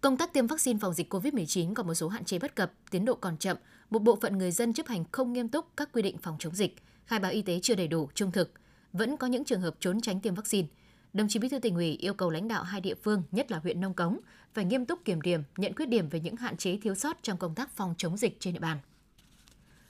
Công 0.00 0.16
tác 0.16 0.32
tiêm 0.32 0.46
vaccine 0.46 0.78
phòng 0.78 0.94
dịch 0.94 1.12
COVID-19 1.14 1.74
có 1.74 1.82
một 1.82 1.94
số 1.94 2.08
hạn 2.08 2.24
chế 2.24 2.38
bất 2.38 2.56
cập, 2.56 2.72
tiến 2.90 3.04
độ 3.04 3.14
còn 3.14 3.36
chậm, 3.36 3.56
một 3.90 3.98
bộ 3.98 4.18
phận 4.22 4.38
người 4.38 4.50
dân 4.50 4.72
chấp 4.72 4.86
hành 4.86 5.04
không 5.12 5.32
nghiêm 5.32 5.48
túc 5.48 5.66
các 5.76 5.88
quy 5.92 6.02
định 6.02 6.18
phòng 6.18 6.36
chống 6.38 6.54
dịch, 6.54 6.76
khai 7.04 7.18
báo 7.18 7.30
y 7.30 7.42
tế 7.42 7.60
chưa 7.62 7.74
đầy 7.74 7.88
đủ, 7.88 8.08
trung 8.14 8.32
thực, 8.32 8.52
vẫn 8.92 9.16
có 9.16 9.26
những 9.26 9.44
trường 9.44 9.60
hợp 9.60 9.74
trốn 9.80 10.00
tránh 10.00 10.20
tiêm 10.20 10.34
vaccine. 10.34 10.68
Đồng 11.12 11.28
chí 11.28 11.38
Bí 11.38 11.48
thư 11.48 11.58
tỉnh 11.58 11.74
ủy 11.74 11.92
yêu 11.92 12.14
cầu 12.14 12.30
lãnh 12.30 12.48
đạo 12.48 12.62
hai 12.62 12.80
địa 12.80 12.94
phương, 12.94 13.22
nhất 13.30 13.50
là 13.50 13.58
huyện 13.58 13.80
Nông 13.80 13.94
Cống, 13.94 14.20
phải 14.54 14.64
nghiêm 14.64 14.86
túc 14.86 15.04
kiểm 15.04 15.20
điểm, 15.20 15.42
nhận 15.56 15.74
khuyết 15.74 15.88
điểm 15.88 16.08
về 16.08 16.20
những 16.20 16.36
hạn 16.36 16.56
chế 16.56 16.76
thiếu 16.76 16.94
sót 16.94 17.16
trong 17.22 17.38
công 17.38 17.54
tác 17.54 17.70
phòng 17.70 17.94
chống 17.98 18.16
dịch 18.16 18.36
trên 18.40 18.54
địa 18.54 18.60
bàn. 18.60 18.78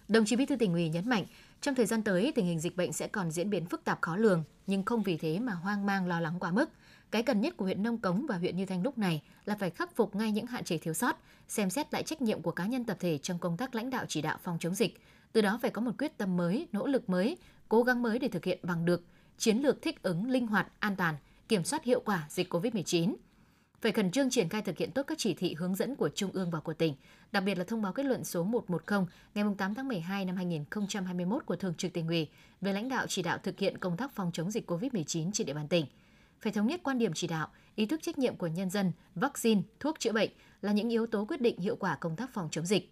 Đồng 0.08 0.24
chí 0.24 0.36
Bí 0.36 0.46
thư 0.46 0.56
tỉnh 0.56 0.72
ủy 0.72 0.88
nhấn 0.88 1.08
mạnh, 1.08 1.26
trong 1.60 1.74
thời 1.74 1.86
gian 1.86 2.02
tới 2.02 2.32
tình 2.34 2.46
hình 2.46 2.60
dịch 2.60 2.76
bệnh 2.76 2.92
sẽ 2.92 3.08
còn 3.08 3.30
diễn 3.30 3.50
biến 3.50 3.66
phức 3.66 3.84
tạp 3.84 4.00
khó 4.00 4.16
lường, 4.16 4.44
nhưng 4.66 4.84
không 4.84 5.02
vì 5.02 5.16
thế 5.16 5.38
mà 5.38 5.52
hoang 5.52 5.86
mang 5.86 6.06
lo 6.06 6.20
lắng 6.20 6.36
quá 6.40 6.50
mức. 6.50 6.70
Cái 7.10 7.22
cần 7.22 7.40
nhất 7.40 7.56
của 7.56 7.64
huyện 7.64 7.82
Nông 7.82 7.98
Cống 7.98 8.26
và 8.26 8.36
huyện 8.36 8.56
Như 8.56 8.66
Thanh 8.66 8.82
lúc 8.82 8.98
này 8.98 9.22
là 9.44 9.56
phải 9.60 9.70
khắc 9.70 9.96
phục 9.96 10.16
ngay 10.16 10.32
những 10.32 10.46
hạn 10.46 10.64
chế 10.64 10.78
thiếu 10.78 10.94
sót, 10.94 11.16
xem 11.48 11.70
xét 11.70 11.92
lại 11.92 12.02
trách 12.02 12.22
nhiệm 12.22 12.42
của 12.42 12.50
cá 12.50 12.66
nhân 12.66 12.84
tập 12.84 12.96
thể 13.00 13.18
trong 13.18 13.38
công 13.38 13.56
tác 13.56 13.74
lãnh 13.74 13.90
đạo 13.90 14.04
chỉ 14.08 14.22
đạo 14.22 14.38
phòng 14.42 14.58
chống 14.60 14.74
dịch. 14.74 15.00
Từ 15.32 15.40
đó 15.40 15.58
phải 15.62 15.70
có 15.70 15.80
một 15.80 15.92
quyết 15.98 16.18
tâm 16.18 16.36
mới, 16.36 16.68
nỗ 16.72 16.86
lực 16.86 17.10
mới, 17.10 17.36
cố 17.68 17.82
gắng 17.82 18.02
mới 18.02 18.18
để 18.18 18.28
thực 18.28 18.44
hiện 18.44 18.58
bằng 18.62 18.84
được 18.84 19.04
chiến 19.38 19.58
lược 19.58 19.82
thích 19.82 20.02
ứng 20.02 20.30
linh 20.30 20.46
hoạt, 20.46 20.66
an 20.78 20.96
toàn, 20.96 21.14
kiểm 21.48 21.64
soát 21.64 21.84
hiệu 21.84 22.02
quả 22.04 22.26
dịch 22.28 22.52
COVID-19 22.54 23.14
phải 23.80 23.92
khẩn 23.92 24.10
trương 24.10 24.30
triển 24.30 24.48
khai 24.48 24.62
thực 24.62 24.78
hiện 24.78 24.90
tốt 24.90 25.02
các 25.02 25.18
chỉ 25.18 25.34
thị 25.34 25.54
hướng 25.54 25.74
dẫn 25.74 25.96
của 25.96 26.08
Trung 26.08 26.30
ương 26.32 26.50
và 26.50 26.60
của 26.60 26.74
tỉnh, 26.74 26.94
đặc 27.32 27.44
biệt 27.44 27.58
là 27.58 27.64
thông 27.64 27.82
báo 27.82 27.92
kết 27.92 28.06
luận 28.06 28.24
số 28.24 28.44
110 28.44 29.00
ngày 29.34 29.44
8 29.58 29.74
tháng 29.74 29.88
12 29.88 30.24
năm 30.24 30.36
2021 30.36 31.46
của 31.46 31.56
Thường 31.56 31.74
trực 31.74 31.92
tỉnh 31.92 32.08
ủy 32.08 32.28
về 32.60 32.72
lãnh 32.72 32.88
đạo 32.88 33.06
chỉ 33.08 33.22
đạo 33.22 33.38
thực 33.42 33.58
hiện 33.58 33.78
công 33.78 33.96
tác 33.96 34.12
phòng 34.14 34.30
chống 34.32 34.50
dịch 34.50 34.70
COVID-19 34.70 35.30
trên 35.32 35.46
địa 35.46 35.54
bàn 35.54 35.68
tỉnh. 35.68 35.86
Phải 36.40 36.52
thống 36.52 36.66
nhất 36.66 36.80
quan 36.82 36.98
điểm 36.98 37.12
chỉ 37.14 37.26
đạo, 37.26 37.48
ý 37.74 37.86
thức 37.86 38.02
trách 38.02 38.18
nhiệm 38.18 38.36
của 38.36 38.46
nhân 38.46 38.70
dân, 38.70 38.92
vaccine, 39.14 39.62
thuốc 39.80 39.98
chữa 39.98 40.12
bệnh 40.12 40.30
là 40.62 40.72
những 40.72 40.88
yếu 40.88 41.06
tố 41.06 41.24
quyết 41.24 41.40
định 41.40 41.58
hiệu 41.58 41.76
quả 41.76 41.96
công 42.00 42.16
tác 42.16 42.30
phòng 42.34 42.48
chống 42.50 42.66
dịch. 42.66 42.90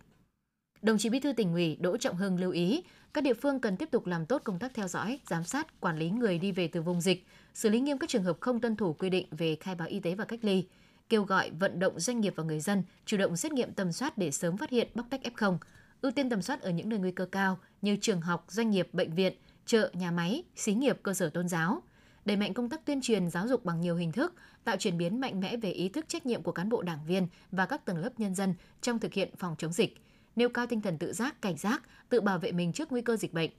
Đồng 0.82 0.98
chí 0.98 1.08
Bí 1.08 1.20
thư 1.20 1.32
tỉnh 1.32 1.52
ủy 1.52 1.76
Đỗ 1.80 1.96
Trọng 1.96 2.16
Hưng 2.16 2.40
lưu 2.40 2.50
ý, 2.50 2.82
các 3.14 3.24
địa 3.24 3.34
phương 3.34 3.60
cần 3.60 3.76
tiếp 3.76 3.88
tục 3.90 4.06
làm 4.06 4.26
tốt 4.26 4.42
công 4.44 4.58
tác 4.58 4.74
theo 4.74 4.88
dõi, 4.88 5.20
giám 5.26 5.44
sát, 5.44 5.80
quản 5.80 5.98
lý 5.98 6.10
người 6.10 6.38
đi 6.38 6.52
về 6.52 6.68
từ 6.68 6.82
vùng 6.82 7.00
dịch, 7.00 7.26
xử 7.54 7.68
lý 7.68 7.80
nghiêm 7.80 7.98
các 7.98 8.08
trường 8.10 8.22
hợp 8.22 8.36
không 8.40 8.60
tuân 8.60 8.76
thủ 8.76 8.92
quy 8.92 9.10
định 9.10 9.26
về 9.30 9.56
khai 9.56 9.74
báo 9.74 9.88
y 9.88 10.00
tế 10.00 10.14
và 10.14 10.24
cách 10.24 10.40
ly, 10.42 10.66
kêu 11.08 11.22
gọi 11.22 11.50
vận 11.50 11.78
động 11.78 12.00
doanh 12.00 12.20
nghiệp 12.20 12.32
và 12.36 12.44
người 12.44 12.60
dân 12.60 12.82
chủ 13.06 13.16
động 13.16 13.36
xét 13.36 13.52
nghiệm 13.52 13.72
tầm 13.72 13.92
soát 13.92 14.18
để 14.18 14.30
sớm 14.30 14.56
phát 14.56 14.70
hiện 14.70 14.88
bóc 14.94 15.06
tách 15.10 15.20
F0, 15.34 15.58
ưu 16.00 16.12
tiên 16.12 16.30
tầm 16.30 16.42
soát 16.42 16.60
ở 16.60 16.70
những 16.70 16.88
nơi 16.88 16.98
nguy 16.98 17.12
cơ 17.12 17.26
cao 17.26 17.58
như 17.82 17.96
trường 18.00 18.20
học, 18.20 18.44
doanh 18.48 18.70
nghiệp, 18.70 18.88
bệnh 18.92 19.14
viện, 19.14 19.32
chợ, 19.66 19.90
nhà 19.94 20.10
máy, 20.10 20.44
xí 20.56 20.74
nghiệp, 20.74 20.98
cơ 21.02 21.14
sở 21.14 21.30
tôn 21.30 21.48
giáo. 21.48 21.82
Đẩy 22.24 22.36
mạnh 22.36 22.54
công 22.54 22.68
tác 22.68 22.84
tuyên 22.84 23.00
truyền 23.00 23.30
giáo 23.30 23.48
dục 23.48 23.64
bằng 23.64 23.80
nhiều 23.80 23.96
hình 23.96 24.12
thức, 24.12 24.34
tạo 24.64 24.76
chuyển 24.76 24.98
biến 24.98 25.20
mạnh 25.20 25.40
mẽ 25.40 25.56
về 25.56 25.70
ý 25.70 25.88
thức 25.88 26.04
trách 26.08 26.26
nhiệm 26.26 26.42
của 26.42 26.52
cán 26.52 26.68
bộ 26.68 26.82
đảng 26.82 27.04
viên 27.06 27.28
và 27.52 27.66
các 27.66 27.84
tầng 27.84 27.98
lớp 27.98 28.10
nhân 28.20 28.34
dân 28.34 28.54
trong 28.82 28.98
thực 28.98 29.12
hiện 29.12 29.36
phòng 29.36 29.54
chống 29.58 29.72
dịch, 29.72 29.96
nêu 30.38 30.48
cao 30.48 30.66
tinh 30.66 30.80
thần 30.80 30.98
tự 30.98 31.12
giác, 31.12 31.42
cảnh 31.42 31.56
giác, 31.56 31.82
tự 32.08 32.20
bảo 32.20 32.38
vệ 32.38 32.52
mình 32.52 32.72
trước 32.72 32.92
nguy 32.92 33.02
cơ 33.02 33.16
dịch 33.16 33.32
bệnh, 33.32 33.50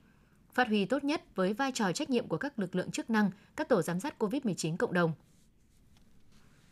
phát 0.52 0.68
huy 0.68 0.84
tốt 0.84 1.04
nhất 1.04 1.22
với 1.34 1.52
vai 1.52 1.72
trò 1.72 1.92
trách 1.92 2.10
nhiệm 2.10 2.28
của 2.28 2.36
các 2.36 2.58
lực 2.58 2.74
lượng 2.74 2.90
chức 2.90 3.10
năng, 3.10 3.30
các 3.56 3.68
tổ 3.68 3.82
giám 3.82 4.00
sát 4.00 4.22
COVID-19 4.22 4.76
cộng 4.76 4.92
đồng, 4.92 5.12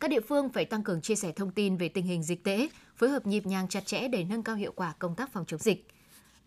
các 0.00 0.10
địa 0.10 0.20
phương 0.20 0.48
phải 0.48 0.64
tăng 0.64 0.82
cường 0.82 1.00
chia 1.00 1.14
sẻ 1.14 1.32
thông 1.32 1.50
tin 1.50 1.76
về 1.76 1.88
tình 1.88 2.04
hình 2.04 2.22
dịch 2.22 2.44
tễ, 2.44 2.68
phối 2.96 3.10
hợp 3.10 3.26
nhịp 3.26 3.46
nhàng 3.46 3.68
chặt 3.68 3.86
chẽ 3.86 4.08
để 4.08 4.24
nâng 4.24 4.42
cao 4.42 4.56
hiệu 4.56 4.72
quả 4.76 4.94
công 4.98 5.14
tác 5.14 5.32
phòng 5.32 5.44
chống 5.46 5.60
dịch. 5.60 5.86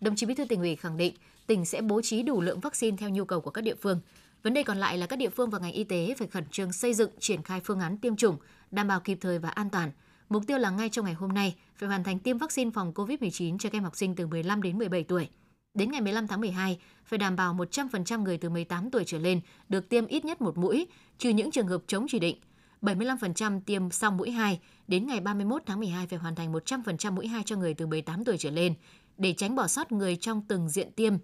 Đồng 0.00 0.16
chí 0.16 0.26
Bí 0.26 0.34
thư 0.34 0.44
tỉnh 0.44 0.60
ủy 0.60 0.76
khẳng 0.76 0.96
định, 0.96 1.14
tỉnh 1.46 1.64
sẽ 1.64 1.80
bố 1.80 2.02
trí 2.02 2.22
đủ 2.22 2.40
lượng 2.40 2.60
vaccine 2.60 2.96
theo 2.96 3.08
nhu 3.08 3.24
cầu 3.24 3.40
của 3.40 3.50
các 3.50 3.64
địa 3.64 3.74
phương. 3.74 4.00
Vấn 4.42 4.54
đề 4.54 4.62
còn 4.62 4.78
lại 4.78 4.98
là 4.98 5.06
các 5.06 5.16
địa 5.16 5.28
phương 5.28 5.50
và 5.50 5.58
ngành 5.58 5.72
y 5.72 5.84
tế 5.84 6.14
phải 6.18 6.28
khẩn 6.28 6.44
trương 6.50 6.72
xây 6.72 6.94
dựng, 6.94 7.10
triển 7.18 7.42
khai 7.42 7.60
phương 7.64 7.80
án 7.80 7.98
tiêm 7.98 8.16
chủng, 8.16 8.36
đảm 8.70 8.88
bảo 8.88 9.00
kịp 9.00 9.18
thời 9.20 9.38
và 9.38 9.48
an 9.48 9.70
toàn. 9.70 9.90
Mục 10.32 10.46
tiêu 10.46 10.58
là 10.58 10.70
ngay 10.70 10.88
trong 10.88 11.04
ngày 11.04 11.14
hôm 11.14 11.32
nay 11.32 11.56
phải 11.76 11.88
hoàn 11.88 12.04
thành 12.04 12.18
tiêm 12.18 12.38
vaccine 12.38 12.70
phòng 12.70 12.92
COVID-19 12.92 13.58
cho 13.58 13.70
các 13.70 13.76
em 13.76 13.84
học 13.84 13.96
sinh 13.96 14.14
từ 14.14 14.26
15 14.26 14.62
đến 14.62 14.78
17 14.78 15.04
tuổi. 15.04 15.28
Đến 15.74 15.90
ngày 15.90 16.00
15 16.00 16.26
tháng 16.26 16.40
12, 16.40 16.78
phải 17.04 17.18
đảm 17.18 17.36
bảo 17.36 17.54
100% 17.54 18.22
người 18.22 18.38
từ 18.38 18.50
18 18.50 18.90
tuổi 18.90 19.04
trở 19.06 19.18
lên 19.18 19.40
được 19.68 19.88
tiêm 19.88 20.06
ít 20.06 20.24
nhất 20.24 20.40
một 20.40 20.58
mũi, 20.58 20.86
trừ 21.18 21.30
những 21.30 21.50
trường 21.50 21.66
hợp 21.66 21.82
chống 21.86 22.06
chỉ 22.08 22.18
định– 22.18 22.36
75% 22.82 23.60
tiêm 23.66 23.90
xong 23.90 24.16
mũi 24.16 24.30
2, 24.30 24.60
đến 24.88 25.06
ngày 25.06 25.20
31 25.20 25.62
tháng 25.66 25.78
12 25.78 26.06
phải 26.06 26.18
hoàn 26.18 26.34
thành 26.34 26.52
100% 26.52 27.12
mũi 27.12 27.26
2 27.26 27.42
cho 27.46 27.56
người 27.56 27.74
từ 27.74 27.86
18 27.86 28.24
tuổi 28.24 28.38
trở 28.38 28.50
lên, 28.50 28.74
để 29.18 29.34
tránh 29.36 29.54
bỏ 29.54 29.66
sót 29.66 29.92
người 29.92 30.16
trong 30.16 30.42
từng 30.48 30.68
diện 30.68 30.92
tiêm. 30.92 31.14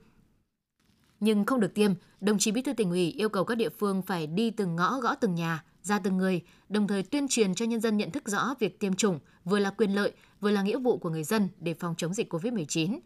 Nhưng 1.21 1.45
không 1.45 1.61
được 1.61 1.75
tiêm, 1.75 1.93
đồng 2.21 2.39
chí 2.39 2.53
Bí 2.53 2.63
thư 2.63 2.73
tỉnh 2.73 2.91
ủy 2.91 3.11
yêu 3.11 3.29
cầu 3.29 3.45
các 3.45 3.55
địa 3.55 3.69
phương 3.69 4.03
phải 4.03 4.27
đi 4.27 4.51
từng 4.51 4.77
ngõ 4.77 5.01
gõ 5.01 5.15
từng 5.15 5.35
nhà, 5.35 5.65
ra 5.89 5.99
từng 5.99 6.17
người, 6.17 6.43
đồng 6.69 6.89
thời 6.89 7.03
tuyên 7.03 7.29
truyền 7.29 7.55
cho 7.55 7.65
nhân 7.65 7.81
dân 7.81 7.97
nhận 7.97 8.11
thức 8.11 8.29
rõ 8.29 8.55
việc 8.61 8.81
tiêm 8.81 8.95
chủng 8.95 9.19
vừa 9.45 9.59
là 9.59 9.71
quyền 9.71 9.95
lợi, 9.95 10.13
vừa 10.41 10.51
là 10.51 10.63
nghĩa 10.63 10.79
vụ 10.79 10.99
của 10.99 11.11
người 11.11 11.25
dân 11.25 11.49
để 11.61 11.75
phòng 11.75 11.95
chống 11.99 12.15
dịch 12.15 12.35
COVID-19 12.35 12.99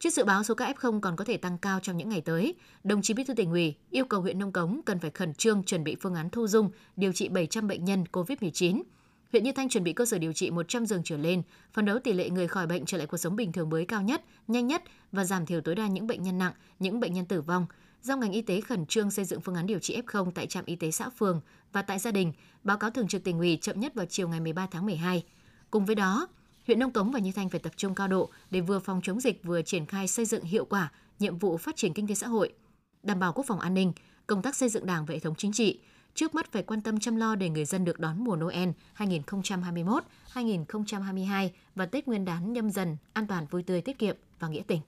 Trước 0.00 0.10
dự 0.10 0.24
báo 0.24 0.42
số 0.42 0.54
ca 0.54 0.72
F0 0.72 1.00
còn 1.00 1.16
có 1.16 1.24
thể 1.24 1.36
tăng 1.36 1.58
cao 1.58 1.80
trong 1.82 1.96
những 1.96 2.08
ngày 2.08 2.20
tới, 2.20 2.54
đồng 2.84 3.02
chí 3.02 3.14
Bí 3.14 3.24
thư 3.24 3.34
tỉnh 3.34 3.50
ủy 3.50 3.74
yêu 3.90 4.04
cầu 4.04 4.20
huyện 4.20 4.38
Nông 4.38 4.52
Cống 4.52 4.80
cần 4.86 4.98
phải 4.98 5.10
khẩn 5.10 5.34
trương 5.34 5.62
chuẩn 5.62 5.84
bị 5.84 5.96
phương 6.00 6.14
án 6.14 6.30
thu 6.30 6.46
dung 6.46 6.70
điều 6.96 7.12
trị 7.12 7.28
700 7.28 7.68
bệnh 7.68 7.84
nhân 7.84 8.04
COVID-19. 8.12 8.82
Huyện 9.32 9.44
Như 9.44 9.52
Thanh 9.52 9.68
chuẩn 9.68 9.84
bị 9.84 9.92
cơ 9.92 10.06
sở 10.06 10.18
điều 10.18 10.32
trị 10.32 10.50
100 10.50 10.86
giường 10.86 11.00
trở 11.04 11.16
lên, 11.16 11.42
phấn 11.72 11.84
đấu 11.84 11.98
tỷ 11.98 12.12
lệ 12.12 12.30
người 12.30 12.48
khỏi 12.48 12.66
bệnh 12.66 12.84
trở 12.84 12.98
lại 12.98 13.06
cuộc 13.06 13.16
sống 13.16 13.36
bình 13.36 13.52
thường 13.52 13.70
mới 13.70 13.84
cao 13.84 14.02
nhất, 14.02 14.24
nhanh 14.48 14.66
nhất 14.66 14.82
và 15.12 15.24
giảm 15.24 15.46
thiểu 15.46 15.60
tối 15.60 15.74
đa 15.74 15.86
những 15.86 16.06
bệnh 16.06 16.22
nhân 16.22 16.38
nặng, 16.38 16.52
những 16.78 17.00
bệnh 17.00 17.12
nhân 17.12 17.26
tử 17.26 17.40
vong, 17.40 17.66
giao 18.02 18.18
ngành 18.18 18.32
y 18.32 18.42
tế 18.42 18.60
khẩn 18.60 18.86
trương 18.86 19.10
xây 19.10 19.24
dựng 19.24 19.40
phương 19.40 19.54
án 19.54 19.66
điều 19.66 19.78
trị 19.78 20.00
F0 20.06 20.30
tại 20.30 20.46
trạm 20.46 20.64
y 20.64 20.76
tế 20.76 20.90
xã 20.90 21.10
phường 21.10 21.40
và 21.72 21.82
tại 21.82 21.98
gia 21.98 22.10
đình, 22.10 22.32
báo 22.64 22.78
cáo 22.78 22.90
thường 22.90 23.08
trực 23.08 23.24
tỉnh 23.24 23.38
ủy 23.38 23.58
chậm 23.60 23.80
nhất 23.80 23.94
vào 23.94 24.06
chiều 24.06 24.28
ngày 24.28 24.40
13 24.40 24.66
tháng 24.70 24.86
12. 24.86 25.24
Cùng 25.70 25.86
với 25.86 25.94
đó, 25.94 26.28
huyện 26.66 26.78
Nông 26.78 26.92
Cống 26.92 27.10
và 27.10 27.18
Như 27.18 27.32
Thanh 27.32 27.48
phải 27.48 27.60
tập 27.60 27.72
trung 27.76 27.94
cao 27.94 28.08
độ 28.08 28.30
để 28.50 28.60
vừa 28.60 28.78
phòng 28.78 29.00
chống 29.02 29.20
dịch 29.20 29.44
vừa 29.44 29.62
triển 29.62 29.86
khai 29.86 30.08
xây 30.08 30.24
dựng 30.24 30.44
hiệu 30.44 30.64
quả 30.64 30.92
nhiệm 31.18 31.38
vụ 31.38 31.56
phát 31.56 31.76
triển 31.76 31.92
kinh 31.92 32.06
tế 32.06 32.14
xã 32.14 32.28
hội, 32.28 32.52
đảm 33.02 33.20
bảo 33.20 33.32
quốc 33.32 33.46
phòng 33.46 33.60
an 33.60 33.74
ninh, 33.74 33.92
công 34.26 34.42
tác 34.42 34.56
xây 34.56 34.68
dựng 34.68 34.86
Đảng 34.86 35.04
và 35.06 35.14
hệ 35.14 35.18
thống 35.18 35.34
chính 35.34 35.52
trị, 35.52 35.80
trước 36.14 36.34
mắt 36.34 36.52
phải 36.52 36.62
quan 36.62 36.80
tâm 36.80 37.00
chăm 37.00 37.16
lo 37.16 37.34
để 37.34 37.48
người 37.48 37.64
dân 37.64 37.84
được 37.84 37.98
đón 37.98 38.24
mùa 38.24 38.36
Noel 38.36 38.68
2021, 38.92 40.04
2022 40.30 41.52
và 41.74 41.86
Tết 41.86 42.06
Nguyên 42.06 42.24
đán 42.24 42.52
nhâm 42.52 42.70
dần 42.70 42.96
an 43.12 43.26
toàn 43.26 43.46
vui 43.46 43.62
tươi 43.62 43.80
tiết 43.80 43.98
kiệm 43.98 44.16
và 44.38 44.48
nghĩa 44.48 44.62
tình. 44.66 44.80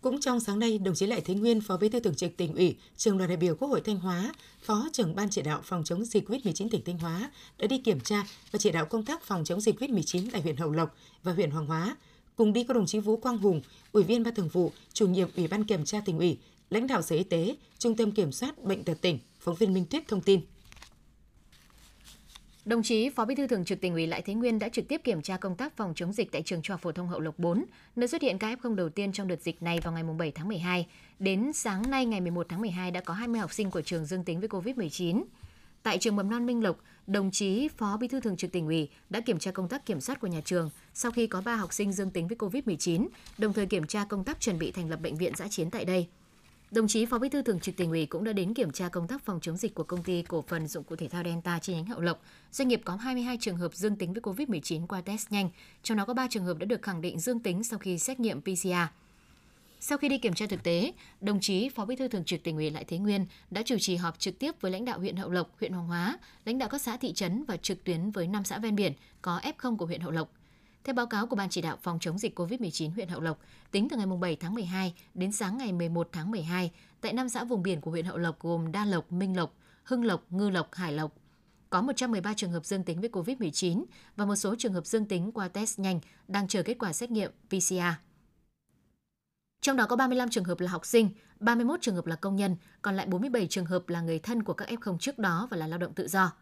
Cũng 0.00 0.20
trong 0.20 0.40
sáng 0.40 0.58
nay, 0.58 0.78
đồng 0.78 0.94
chí 0.94 1.06
Lại 1.06 1.20
Thế 1.20 1.34
Nguyên, 1.34 1.60
Phó 1.60 1.76
Bí 1.76 1.88
thư 1.88 2.00
Thường 2.00 2.14
trực 2.14 2.36
Tỉnh 2.36 2.54
ủy, 2.54 2.76
Trường 2.96 3.18
đoàn 3.18 3.28
đại 3.28 3.36
biểu 3.36 3.54
Quốc 3.54 3.68
hội 3.68 3.80
Thanh 3.80 3.98
Hóa, 3.98 4.32
Phó 4.62 4.88
trưởng 4.92 5.14
ban 5.14 5.30
chỉ 5.30 5.42
đạo 5.42 5.60
phòng 5.64 5.84
chống 5.84 6.04
dịch 6.04 6.28
COVID-19 6.28 6.68
tỉnh 6.70 6.84
Thanh 6.84 6.98
Hóa 6.98 7.30
đã 7.58 7.66
đi 7.66 7.78
kiểm 7.78 8.00
tra 8.00 8.24
và 8.52 8.58
chỉ 8.58 8.70
đạo 8.70 8.86
công 8.86 9.04
tác 9.04 9.22
phòng 9.22 9.44
chống 9.44 9.60
dịch 9.60 9.80
COVID-19 9.80 10.28
tại 10.32 10.42
huyện 10.42 10.56
Hậu 10.56 10.70
Lộc 10.72 10.96
và 11.22 11.32
huyện 11.32 11.50
Hoàng 11.50 11.66
Hóa. 11.66 11.96
Cùng 12.36 12.52
đi 12.52 12.64
có 12.64 12.74
đồng 12.74 12.86
chí 12.86 12.98
Vũ 12.98 13.16
Quang 13.16 13.38
Hùng, 13.38 13.62
Ủy 13.92 14.02
viên 14.02 14.22
Ban 14.22 14.34
Thường 14.34 14.48
vụ, 14.48 14.72
Chủ 14.92 15.08
nhiệm 15.08 15.28
Ủy 15.36 15.48
ban 15.48 15.64
Kiểm 15.64 15.84
tra 15.84 16.00
Tỉnh 16.00 16.18
ủy, 16.18 16.38
lãnh 16.70 16.86
đạo 16.86 17.02
Sở 17.02 17.16
Y 17.16 17.22
tế, 17.22 17.56
Trung 17.78 17.96
tâm 17.96 18.12
Kiểm 18.12 18.32
soát 18.32 18.64
Bệnh 18.64 18.84
tật 18.84 19.00
tỉnh, 19.00 19.18
phóng 19.40 19.54
viên 19.54 19.74
Minh 19.74 19.84
Tuyết 19.90 20.08
thông 20.08 20.20
tin. 20.20 20.40
Đồng 22.64 22.82
chí 22.82 23.10
Phó 23.10 23.24
Bí 23.24 23.34
thư 23.34 23.46
Thường 23.46 23.64
trực 23.64 23.80
Tỉnh 23.80 23.94
ủy 23.94 24.06
Lại 24.06 24.22
Thế 24.22 24.34
Nguyên 24.34 24.58
đã 24.58 24.68
trực 24.68 24.88
tiếp 24.88 25.00
kiểm 25.04 25.22
tra 25.22 25.36
công 25.36 25.56
tác 25.56 25.76
phòng 25.76 25.92
chống 25.96 26.12
dịch 26.12 26.32
tại 26.32 26.42
trường 26.42 26.62
Trung 26.62 26.74
học 26.74 26.80
phổ 26.80 26.92
thông 26.92 27.08
Hậu 27.08 27.20
Lộc 27.20 27.38
4, 27.38 27.64
nơi 27.96 28.08
xuất 28.08 28.22
hiện 28.22 28.38
ca 28.38 28.54
F0 28.54 28.74
đầu 28.74 28.88
tiên 28.88 29.12
trong 29.12 29.28
đợt 29.28 29.42
dịch 29.42 29.62
này 29.62 29.80
vào 29.82 29.92
ngày 29.92 30.02
7 30.18 30.30
tháng 30.30 30.48
12. 30.48 30.86
Đến 31.18 31.52
sáng 31.52 31.90
nay 31.90 32.06
ngày 32.06 32.20
11 32.20 32.46
tháng 32.48 32.60
12 32.60 32.90
đã 32.90 33.00
có 33.00 33.14
20 33.14 33.40
học 33.40 33.52
sinh 33.52 33.70
của 33.70 33.82
trường 33.82 34.04
dương 34.04 34.24
tính 34.24 34.40
với 34.40 34.48
COVID-19. 34.48 35.22
Tại 35.82 35.98
trường 35.98 36.16
mầm 36.16 36.30
non 36.30 36.46
Minh 36.46 36.62
Lộc, 36.62 36.76
đồng 37.06 37.30
chí 37.30 37.68
Phó 37.68 37.96
Bí 37.96 38.08
thư 38.08 38.20
Thường 38.20 38.36
trực 38.36 38.52
Tỉnh 38.52 38.66
ủy 38.66 38.88
đã 39.10 39.20
kiểm 39.20 39.38
tra 39.38 39.50
công 39.50 39.68
tác 39.68 39.86
kiểm 39.86 40.00
soát 40.00 40.20
của 40.20 40.26
nhà 40.26 40.40
trường 40.44 40.70
sau 40.94 41.12
khi 41.12 41.26
có 41.26 41.40
3 41.40 41.56
học 41.56 41.72
sinh 41.72 41.92
dương 41.92 42.10
tính 42.10 42.28
với 42.28 42.36
COVID-19, 42.36 43.08
đồng 43.38 43.52
thời 43.52 43.66
kiểm 43.66 43.86
tra 43.86 44.04
công 44.04 44.24
tác 44.24 44.40
chuẩn 44.40 44.58
bị 44.58 44.70
thành 44.70 44.90
lập 44.90 45.00
bệnh 45.00 45.16
viện 45.16 45.32
giã 45.36 45.48
chiến 45.48 45.70
tại 45.70 45.84
đây. 45.84 46.08
Đồng 46.70 46.88
chí 46.88 47.06
Phó 47.06 47.18
Bí 47.18 47.28
thư 47.28 47.42
Thường 47.42 47.60
trực 47.60 47.76
Tỉnh 47.76 47.90
ủy 47.90 48.06
cũng 48.06 48.24
đã 48.24 48.32
đến 48.32 48.54
kiểm 48.54 48.70
tra 48.70 48.88
công 48.88 49.06
tác 49.06 49.24
phòng 49.24 49.40
chống 49.42 49.56
dịch 49.56 49.74
của 49.74 49.82
công 49.82 50.02
ty 50.02 50.22
cổ 50.22 50.44
phần 50.48 50.66
dụng 50.66 50.84
cụ 50.84 50.96
thể 50.96 51.08
thao 51.08 51.24
Delta 51.24 51.58
chi 51.58 51.74
nhánh 51.74 51.86
Hậu 51.86 52.00
Lộc. 52.00 52.22
Doanh 52.52 52.68
nghiệp 52.68 52.80
có 52.84 52.96
22 52.96 53.36
trường 53.40 53.56
hợp 53.56 53.74
dương 53.74 53.96
tính 53.96 54.12
với 54.12 54.22
COVID-19 54.22 54.86
qua 54.86 55.00
test 55.00 55.32
nhanh, 55.32 55.50
trong 55.82 55.98
đó 55.98 56.04
có 56.04 56.14
3 56.14 56.26
trường 56.30 56.44
hợp 56.44 56.58
đã 56.58 56.66
được 56.66 56.82
khẳng 56.82 57.00
định 57.00 57.18
dương 57.20 57.40
tính 57.40 57.64
sau 57.64 57.78
khi 57.78 57.98
xét 57.98 58.20
nghiệm 58.20 58.40
PCR. 58.40 58.68
Sau 59.80 59.98
khi 59.98 60.08
đi 60.08 60.18
kiểm 60.18 60.34
tra 60.34 60.46
thực 60.46 60.62
tế, 60.62 60.92
đồng 61.20 61.40
chí 61.40 61.68
Phó 61.68 61.84
Bí 61.84 61.96
thư 61.96 62.08
Thường 62.08 62.24
trực 62.24 62.42
Tỉnh 62.42 62.56
ủy 62.56 62.70
Lại 62.70 62.84
Thế 62.84 62.98
Nguyên 62.98 63.26
đã 63.50 63.62
chủ 63.62 63.76
trì 63.80 63.96
họp 63.96 64.18
trực 64.18 64.38
tiếp 64.38 64.60
với 64.60 64.72
lãnh 64.72 64.84
đạo 64.84 64.98
huyện 64.98 65.16
Hậu 65.16 65.30
Lộc, 65.30 65.58
huyện 65.60 65.72
Hoàng 65.72 65.86
Hóa, 65.86 66.18
lãnh 66.44 66.58
đạo 66.58 66.68
các 66.68 66.82
xã 66.82 66.96
thị 66.96 67.12
trấn 67.12 67.44
và 67.44 67.56
trực 67.56 67.84
tuyến 67.84 68.10
với 68.10 68.26
5 68.26 68.44
xã 68.44 68.58
ven 68.58 68.76
biển 68.76 68.92
có 69.22 69.40
F0 69.58 69.76
của 69.76 69.86
huyện 69.86 70.00
Hậu 70.00 70.12
Lộc. 70.12 70.32
Theo 70.84 70.94
báo 70.94 71.06
cáo 71.06 71.26
của 71.26 71.36
Ban 71.36 71.48
chỉ 71.48 71.60
đạo 71.60 71.78
phòng 71.82 71.98
chống 72.00 72.18
dịch 72.18 72.38
COVID-19 72.38 72.90
huyện 72.90 73.08
Hậu 73.08 73.20
Lộc, 73.20 73.38
tính 73.70 73.88
từ 73.88 73.96
ngày 73.96 74.06
7 74.06 74.36
tháng 74.36 74.54
12 74.54 74.94
đến 75.14 75.32
sáng 75.32 75.58
ngày 75.58 75.72
11 75.72 76.08
tháng 76.12 76.30
12, 76.30 76.70
tại 77.00 77.12
năm 77.12 77.28
xã 77.28 77.44
vùng 77.44 77.62
biển 77.62 77.80
của 77.80 77.90
huyện 77.90 78.04
Hậu 78.04 78.18
Lộc 78.18 78.40
gồm 78.40 78.72
Đa 78.72 78.84
Lộc, 78.84 79.12
Minh 79.12 79.36
Lộc, 79.36 79.54
Hưng 79.84 80.04
Lộc, 80.04 80.32
Ngư 80.32 80.50
Lộc, 80.50 80.74
Hải 80.74 80.92
Lộc, 80.92 81.12
có 81.70 81.82
113 81.82 82.34
trường 82.34 82.52
hợp 82.52 82.64
dương 82.64 82.84
tính 82.84 83.00
với 83.00 83.10
COVID-19 83.10 83.84
và 84.16 84.24
một 84.24 84.36
số 84.36 84.54
trường 84.58 84.72
hợp 84.72 84.86
dương 84.86 85.04
tính 85.04 85.32
qua 85.32 85.48
test 85.48 85.78
nhanh 85.78 86.00
đang 86.28 86.48
chờ 86.48 86.62
kết 86.62 86.76
quả 86.78 86.92
xét 86.92 87.10
nghiệm 87.10 87.30
PCR. 87.48 87.74
Trong 89.60 89.76
đó 89.76 89.86
có 89.86 89.96
35 89.96 90.30
trường 90.30 90.44
hợp 90.44 90.60
là 90.60 90.70
học 90.70 90.86
sinh, 90.86 91.10
31 91.40 91.80
trường 91.80 91.94
hợp 91.94 92.06
là 92.06 92.16
công 92.16 92.36
nhân, 92.36 92.56
còn 92.82 92.96
lại 92.96 93.06
47 93.06 93.46
trường 93.46 93.66
hợp 93.66 93.88
là 93.88 94.00
người 94.00 94.18
thân 94.18 94.42
của 94.42 94.52
các 94.52 94.68
F0 94.68 94.98
trước 94.98 95.18
đó 95.18 95.48
và 95.50 95.56
là 95.56 95.66
lao 95.66 95.78
động 95.78 95.94
tự 95.94 96.08
do 96.08 96.32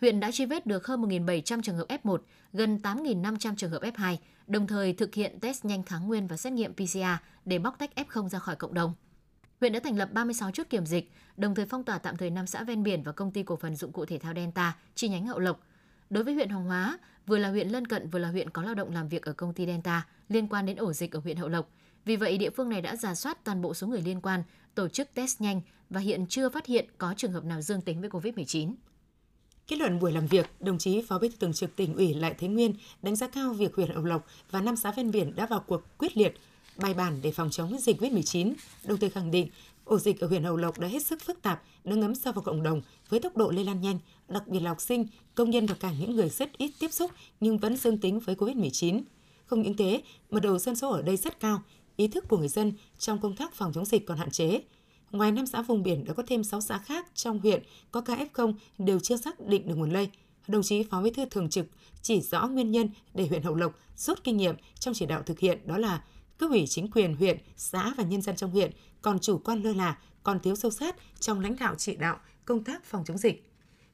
huyện 0.00 0.20
đã 0.20 0.30
truy 0.30 0.46
vết 0.46 0.66
được 0.66 0.86
hơn 0.86 1.02
1.700 1.02 1.62
trường 1.62 1.76
hợp 1.76 1.86
F1, 1.88 2.18
gần 2.52 2.78
8.500 2.82 3.54
trường 3.56 3.70
hợp 3.70 3.82
F2, 3.82 4.16
đồng 4.46 4.66
thời 4.66 4.92
thực 4.92 5.14
hiện 5.14 5.40
test 5.40 5.64
nhanh 5.64 5.82
kháng 5.82 6.06
nguyên 6.06 6.26
và 6.26 6.36
xét 6.36 6.52
nghiệm 6.52 6.74
PCR 6.74 6.98
để 7.44 7.58
bóc 7.58 7.76
tách 7.78 7.90
F0 7.96 8.28
ra 8.28 8.38
khỏi 8.38 8.56
cộng 8.56 8.74
đồng. 8.74 8.94
Huyện 9.60 9.72
đã 9.72 9.80
thành 9.80 9.96
lập 9.96 10.12
36 10.12 10.50
chốt 10.50 10.66
kiểm 10.70 10.86
dịch, 10.86 11.12
đồng 11.36 11.54
thời 11.54 11.66
phong 11.66 11.84
tỏa 11.84 11.98
tạm 11.98 12.16
thời 12.16 12.30
5 12.30 12.46
xã 12.46 12.64
ven 12.64 12.82
biển 12.82 13.02
và 13.02 13.12
công 13.12 13.30
ty 13.30 13.42
cổ 13.42 13.56
phần 13.56 13.76
dụng 13.76 13.92
cụ 13.92 14.04
thể 14.04 14.18
thao 14.18 14.34
Delta 14.34 14.76
chi 14.94 15.08
nhánh 15.08 15.26
Hậu 15.26 15.38
Lộc. 15.38 15.60
Đối 16.10 16.24
với 16.24 16.34
huyện 16.34 16.48
Hoàng 16.48 16.64
Hóa, 16.64 16.98
vừa 17.26 17.38
là 17.38 17.48
huyện 17.48 17.68
lân 17.68 17.86
cận 17.86 18.10
vừa 18.10 18.18
là 18.18 18.28
huyện 18.28 18.50
có 18.50 18.62
lao 18.62 18.74
động 18.74 18.94
làm 18.94 19.08
việc 19.08 19.22
ở 19.22 19.32
công 19.32 19.54
ty 19.54 19.66
Delta 19.66 20.06
liên 20.28 20.48
quan 20.48 20.66
đến 20.66 20.76
ổ 20.76 20.92
dịch 20.92 21.12
ở 21.12 21.20
huyện 21.20 21.36
Hậu 21.36 21.48
Lộc. 21.48 21.70
Vì 22.04 22.16
vậy, 22.16 22.38
địa 22.38 22.50
phương 22.50 22.68
này 22.68 22.82
đã 22.82 22.96
giả 22.96 23.14
soát 23.14 23.44
toàn 23.44 23.62
bộ 23.62 23.74
số 23.74 23.86
người 23.86 24.02
liên 24.02 24.20
quan, 24.20 24.42
tổ 24.74 24.88
chức 24.88 25.08
test 25.14 25.40
nhanh 25.40 25.60
và 25.90 26.00
hiện 26.00 26.26
chưa 26.26 26.48
phát 26.48 26.66
hiện 26.66 26.86
có 26.98 27.14
trường 27.16 27.32
hợp 27.32 27.44
nào 27.44 27.60
dương 27.60 27.80
tính 27.80 28.00
với 28.00 28.10
COVID-19. 28.10 28.74
Kết 29.70 29.78
luận 29.78 29.98
buổi 29.98 30.12
làm 30.12 30.26
việc, 30.26 30.50
đồng 30.60 30.78
chí 30.78 31.02
Phó 31.02 31.18
Bí 31.18 31.28
thư 31.28 31.36
Thường 31.40 31.52
trực 31.52 31.76
Tỉnh 31.76 31.96
ủy 31.96 32.14
Lại 32.14 32.34
Thế 32.38 32.48
Nguyên 32.48 32.74
đánh 33.02 33.16
giá 33.16 33.26
cao 33.26 33.52
việc 33.52 33.74
huyện 33.74 33.90
Hậu 33.90 34.04
Lộc 34.04 34.26
và 34.50 34.60
năm 34.60 34.76
xã 34.76 34.92
ven 34.92 35.10
biển 35.10 35.32
đã 35.36 35.46
vào 35.46 35.64
cuộc 35.66 35.98
quyết 35.98 36.16
liệt, 36.16 36.34
bài 36.76 36.94
bản 36.94 37.18
để 37.22 37.32
phòng 37.32 37.50
chống 37.50 37.78
dịch 37.78 38.00
COVID-19, 38.00 38.52
đồng 38.84 38.98
thời 38.98 39.10
khẳng 39.10 39.30
định 39.30 39.48
ổ 39.84 39.98
dịch 39.98 40.20
ở 40.20 40.26
huyện 40.26 40.44
Hậu 40.44 40.56
Lộc 40.56 40.78
đã 40.78 40.88
hết 40.88 41.06
sức 41.06 41.22
phức 41.22 41.42
tạp, 41.42 41.62
đã 41.84 41.94
ngấm 41.94 42.14
sâu 42.14 42.32
vào 42.32 42.42
cộng 42.42 42.62
đồng 42.62 42.82
với 43.08 43.20
tốc 43.20 43.36
độ 43.36 43.50
lây 43.50 43.64
lan 43.64 43.80
nhanh, 43.80 43.98
đặc 44.28 44.48
biệt 44.48 44.60
là 44.60 44.70
học 44.70 44.80
sinh, 44.80 45.06
công 45.34 45.50
nhân 45.50 45.66
và 45.66 45.74
cả 45.74 45.92
những 46.00 46.16
người 46.16 46.28
rất 46.28 46.58
ít 46.58 46.70
tiếp 46.78 46.92
xúc 46.92 47.10
nhưng 47.40 47.58
vẫn 47.58 47.76
dương 47.76 47.98
tính 47.98 48.20
với 48.20 48.34
COVID-19. 48.34 49.02
Không 49.46 49.62
những 49.62 49.76
thế, 49.76 50.02
mật 50.30 50.40
độ 50.40 50.58
dân 50.58 50.76
số 50.76 50.90
ở 50.90 51.02
đây 51.02 51.16
rất 51.16 51.40
cao, 51.40 51.62
ý 51.96 52.08
thức 52.08 52.24
của 52.28 52.38
người 52.38 52.48
dân 52.48 52.72
trong 52.98 53.18
công 53.20 53.36
tác 53.36 53.54
phòng 53.54 53.72
chống 53.72 53.84
dịch 53.84 54.06
còn 54.06 54.18
hạn 54.18 54.30
chế, 54.30 54.60
Ngoài 55.10 55.32
5 55.32 55.46
xã 55.46 55.62
vùng 55.62 55.82
biển 55.82 56.04
đã 56.04 56.14
có 56.14 56.22
thêm 56.26 56.44
6 56.44 56.60
xã 56.60 56.78
khác 56.78 57.06
trong 57.14 57.40
huyện 57.40 57.62
có 57.90 58.00
ca 58.00 58.16
F0 58.34 58.54
đều 58.78 59.00
chưa 59.00 59.16
xác 59.16 59.40
định 59.40 59.68
được 59.68 59.74
nguồn 59.74 59.90
lây. 59.90 60.10
Đồng 60.48 60.62
chí 60.62 60.82
Phó 60.82 61.02
Bí 61.02 61.10
thư 61.10 61.24
Thường 61.24 61.50
trực 61.50 61.66
chỉ 62.02 62.20
rõ 62.20 62.46
nguyên 62.46 62.70
nhân 62.70 62.88
để 63.14 63.26
huyện 63.26 63.42
Hậu 63.42 63.54
Lộc 63.54 63.78
rút 63.96 64.24
kinh 64.24 64.36
nghiệm 64.36 64.54
trong 64.78 64.94
chỉ 64.94 65.06
đạo 65.06 65.22
thực 65.22 65.38
hiện 65.38 65.58
đó 65.66 65.78
là 65.78 66.04
cấp 66.38 66.50
ủy 66.50 66.66
chính 66.66 66.90
quyền 66.90 67.14
huyện, 67.14 67.38
xã 67.56 67.94
và 67.96 68.04
nhân 68.04 68.22
dân 68.22 68.36
trong 68.36 68.50
huyện 68.50 68.70
còn 69.02 69.18
chủ 69.18 69.38
quan 69.38 69.62
lơ 69.62 69.72
là, 69.72 69.98
còn 70.22 70.40
thiếu 70.40 70.56
sâu 70.56 70.70
sát 70.70 70.96
trong 71.20 71.40
lãnh 71.40 71.56
đạo 71.56 71.74
chỉ 71.78 71.96
đạo 71.96 72.18
công 72.44 72.64
tác 72.64 72.84
phòng 72.84 73.04
chống 73.04 73.18
dịch. 73.18 73.50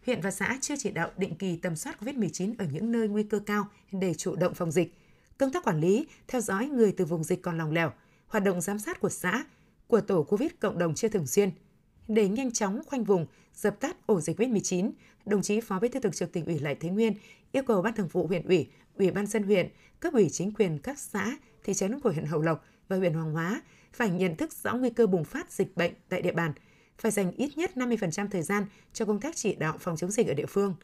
Huyện 0.07 0.21
và 0.21 0.31
xã 0.31 0.59
chưa 0.61 0.75
chỉ 0.79 0.91
đạo 0.91 1.11
định 1.17 1.35
kỳ 1.35 1.57
tầm 1.57 1.77
soát 1.77 2.03
COVID-19 2.03 2.55
ở 2.59 2.67
những 2.73 2.93
nơi 2.93 3.09
nguy 3.09 3.23
cơ 3.23 3.39
cao 3.39 3.69
để 3.93 4.15
chủ 4.15 4.37
động 4.37 4.55
phòng 4.55 4.71
dịch. 4.71 4.95
Công 5.39 5.53
tác 5.53 5.65
quản 5.65 5.81
lý, 5.81 6.07
theo 6.29 6.41
dõi 6.41 6.69
người 6.69 6.93
từ 6.93 7.05
vùng 7.05 7.25
dịch 7.25 7.43
còn 7.43 7.59
lòng 7.59 7.73
lẻo, 7.73 7.93
hoạt 8.29 8.45
động 8.45 8.61
giám 8.61 8.79
sát 8.79 9.01
của 9.01 9.09
xã 9.09 9.45
của 9.87 10.01
tổ 10.01 10.23
COVID 10.23 10.51
cộng 10.61 10.79
đồng 10.79 10.95
chưa 10.95 11.09
thường 11.09 11.27
xuyên. 11.27 11.51
Để 12.09 12.29
nhanh 12.29 12.53
chóng 12.53 12.81
khoanh 12.87 13.05
vùng, 13.05 13.27
dập 13.55 13.81
tắt 13.81 13.97
ổ 14.07 14.21
dịch 14.21 14.41
COVID-19, 14.41 14.91
đồng 15.27 15.43
chí 15.43 15.61
Phó 15.61 15.81
Bí 15.81 15.89
thư 15.89 16.01
Thường 16.01 16.13
trực 16.13 16.33
Tỉnh 16.33 16.45
ủy 16.45 16.59
Lại 16.59 16.75
Thế 16.75 16.89
Nguyên 16.89 17.13
yêu 17.53 17.63
cầu 17.63 17.83
Ban 17.83 17.95
Thường 17.95 18.09
vụ 18.09 18.27
huyện 18.27 18.47
ủy, 18.47 18.69
Ủy 18.99 19.11
ban 19.11 19.27
dân 19.27 19.43
huyện, 19.43 19.69
cấp 20.01 20.13
ủy 20.13 20.29
chính 20.31 20.53
quyền 20.53 20.79
các 20.79 20.99
xã, 20.99 21.37
thị 21.65 21.75
trấn 21.75 22.01
của 22.01 22.11
huyện 22.11 22.25
Hậu 22.25 22.43
Lộc 22.43 22.65
và 22.89 22.97
huyện 22.97 23.15
Hoàng 23.15 23.33
Hóa 23.33 23.63
phải 23.93 24.11
nhận 24.11 24.37
thức 24.37 24.53
rõ 24.53 24.75
nguy 24.75 24.91
cơ 24.91 25.07
bùng 25.07 25.25
phát 25.25 25.53
dịch 25.53 25.77
bệnh 25.77 25.93
tại 26.09 26.23
địa 26.23 26.33
bàn, 26.33 26.53
phải 26.99 27.11
dành 27.11 27.33
ít 27.33 27.59
nhất 27.59 27.71
50% 27.75 28.29
thời 28.29 28.43
gian 28.43 28.67
cho 28.93 29.05
công 29.05 29.21
tác 29.21 29.37
chỉ 29.37 29.55
đạo 29.55 29.77
phòng 29.81 29.97
chống 29.97 30.11
dịch 30.11 30.29
ở 30.29 30.35
địa 30.35 30.47
phương, 30.47 30.75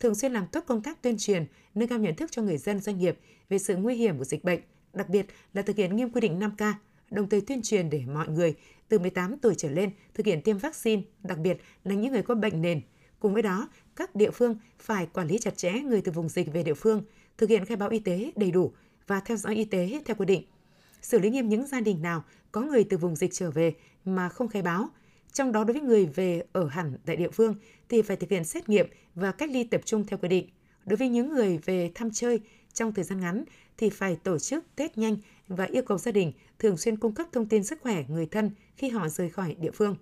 thường 0.00 0.14
xuyên 0.14 0.32
làm 0.32 0.46
tốt 0.46 0.64
công 0.66 0.82
tác 0.82 1.02
tuyên 1.02 1.16
truyền, 1.18 1.46
nâng 1.74 1.88
cao 1.88 1.98
nhận 1.98 2.16
thức 2.16 2.32
cho 2.32 2.42
người 2.42 2.58
dân 2.58 2.80
doanh 2.80 2.98
nghiệp 2.98 3.18
về 3.48 3.58
sự 3.58 3.76
nguy 3.76 3.94
hiểm 3.94 4.18
của 4.18 4.24
dịch 4.24 4.44
bệnh, 4.44 4.60
đặc 4.92 5.08
biệt 5.08 5.26
là 5.52 5.62
thực 5.62 5.76
hiện 5.76 5.96
nghiêm 5.96 6.10
quy 6.10 6.20
định 6.20 6.40
5K, 6.40 6.72
đồng 7.14 7.28
thời 7.28 7.40
tuyên 7.40 7.62
truyền 7.62 7.90
để 7.90 8.02
mọi 8.06 8.28
người 8.28 8.54
từ 8.88 8.98
18 8.98 9.38
tuổi 9.38 9.54
trở 9.54 9.70
lên 9.70 9.90
thực 10.14 10.26
hiện 10.26 10.42
tiêm 10.42 10.58
vaccine, 10.58 11.02
đặc 11.22 11.38
biệt 11.38 11.58
là 11.84 11.94
những 11.94 12.12
người 12.12 12.22
có 12.22 12.34
bệnh 12.34 12.62
nền. 12.62 12.80
Cùng 13.20 13.32
với 13.32 13.42
đó, 13.42 13.68
các 13.96 14.14
địa 14.14 14.30
phương 14.30 14.56
phải 14.78 15.06
quản 15.12 15.26
lý 15.26 15.38
chặt 15.38 15.56
chẽ 15.56 15.72
người 15.72 16.00
từ 16.00 16.12
vùng 16.12 16.28
dịch 16.28 16.52
về 16.52 16.62
địa 16.62 16.74
phương, 16.74 17.02
thực 17.38 17.50
hiện 17.50 17.64
khai 17.64 17.76
báo 17.76 17.88
y 17.88 17.98
tế 17.98 18.32
đầy 18.36 18.50
đủ 18.50 18.72
và 19.06 19.20
theo 19.20 19.36
dõi 19.36 19.54
y 19.54 19.64
tế 19.64 20.00
theo 20.04 20.16
quy 20.16 20.26
định. 20.26 20.42
Xử 21.02 21.18
lý 21.18 21.30
nghiêm 21.30 21.48
những 21.48 21.66
gia 21.66 21.80
đình 21.80 22.02
nào 22.02 22.24
có 22.52 22.60
người 22.60 22.84
từ 22.84 22.96
vùng 22.96 23.16
dịch 23.16 23.30
trở 23.32 23.50
về 23.50 23.74
mà 24.04 24.28
không 24.28 24.48
khai 24.48 24.62
báo. 24.62 24.88
Trong 25.32 25.52
đó 25.52 25.64
đối 25.64 25.72
với 25.72 25.82
người 25.82 26.06
về 26.06 26.42
ở 26.52 26.68
hẳn 26.68 26.98
tại 27.06 27.16
địa 27.16 27.30
phương 27.30 27.54
thì 27.88 28.02
phải 28.02 28.16
thực 28.16 28.30
hiện 28.30 28.44
xét 28.44 28.68
nghiệm 28.68 28.86
và 29.14 29.32
cách 29.32 29.50
ly 29.50 29.64
tập 29.64 29.80
trung 29.84 30.06
theo 30.06 30.18
quy 30.18 30.28
định. 30.28 30.48
Đối 30.86 30.96
với 30.96 31.08
những 31.08 31.34
người 31.34 31.58
về 31.58 31.90
thăm 31.94 32.10
chơi 32.10 32.40
trong 32.72 32.94
thời 32.94 33.04
gian 33.04 33.20
ngắn 33.20 33.44
thì 33.76 33.90
phải 33.90 34.16
tổ 34.16 34.38
chức 34.38 34.64
test 34.76 34.98
nhanh 34.98 35.16
và 35.48 35.64
yêu 35.64 35.82
cầu 35.82 35.98
gia 35.98 36.12
đình 36.12 36.32
thường 36.58 36.76
xuyên 36.76 36.96
cung 36.96 37.14
cấp 37.14 37.26
thông 37.32 37.48
tin 37.48 37.64
sức 37.64 37.80
khỏe 37.80 38.04
người 38.08 38.26
thân 38.26 38.50
khi 38.76 38.88
họ 38.88 39.08
rời 39.08 39.30
khỏi 39.30 39.56
địa 39.60 39.70
phương. 39.70 39.96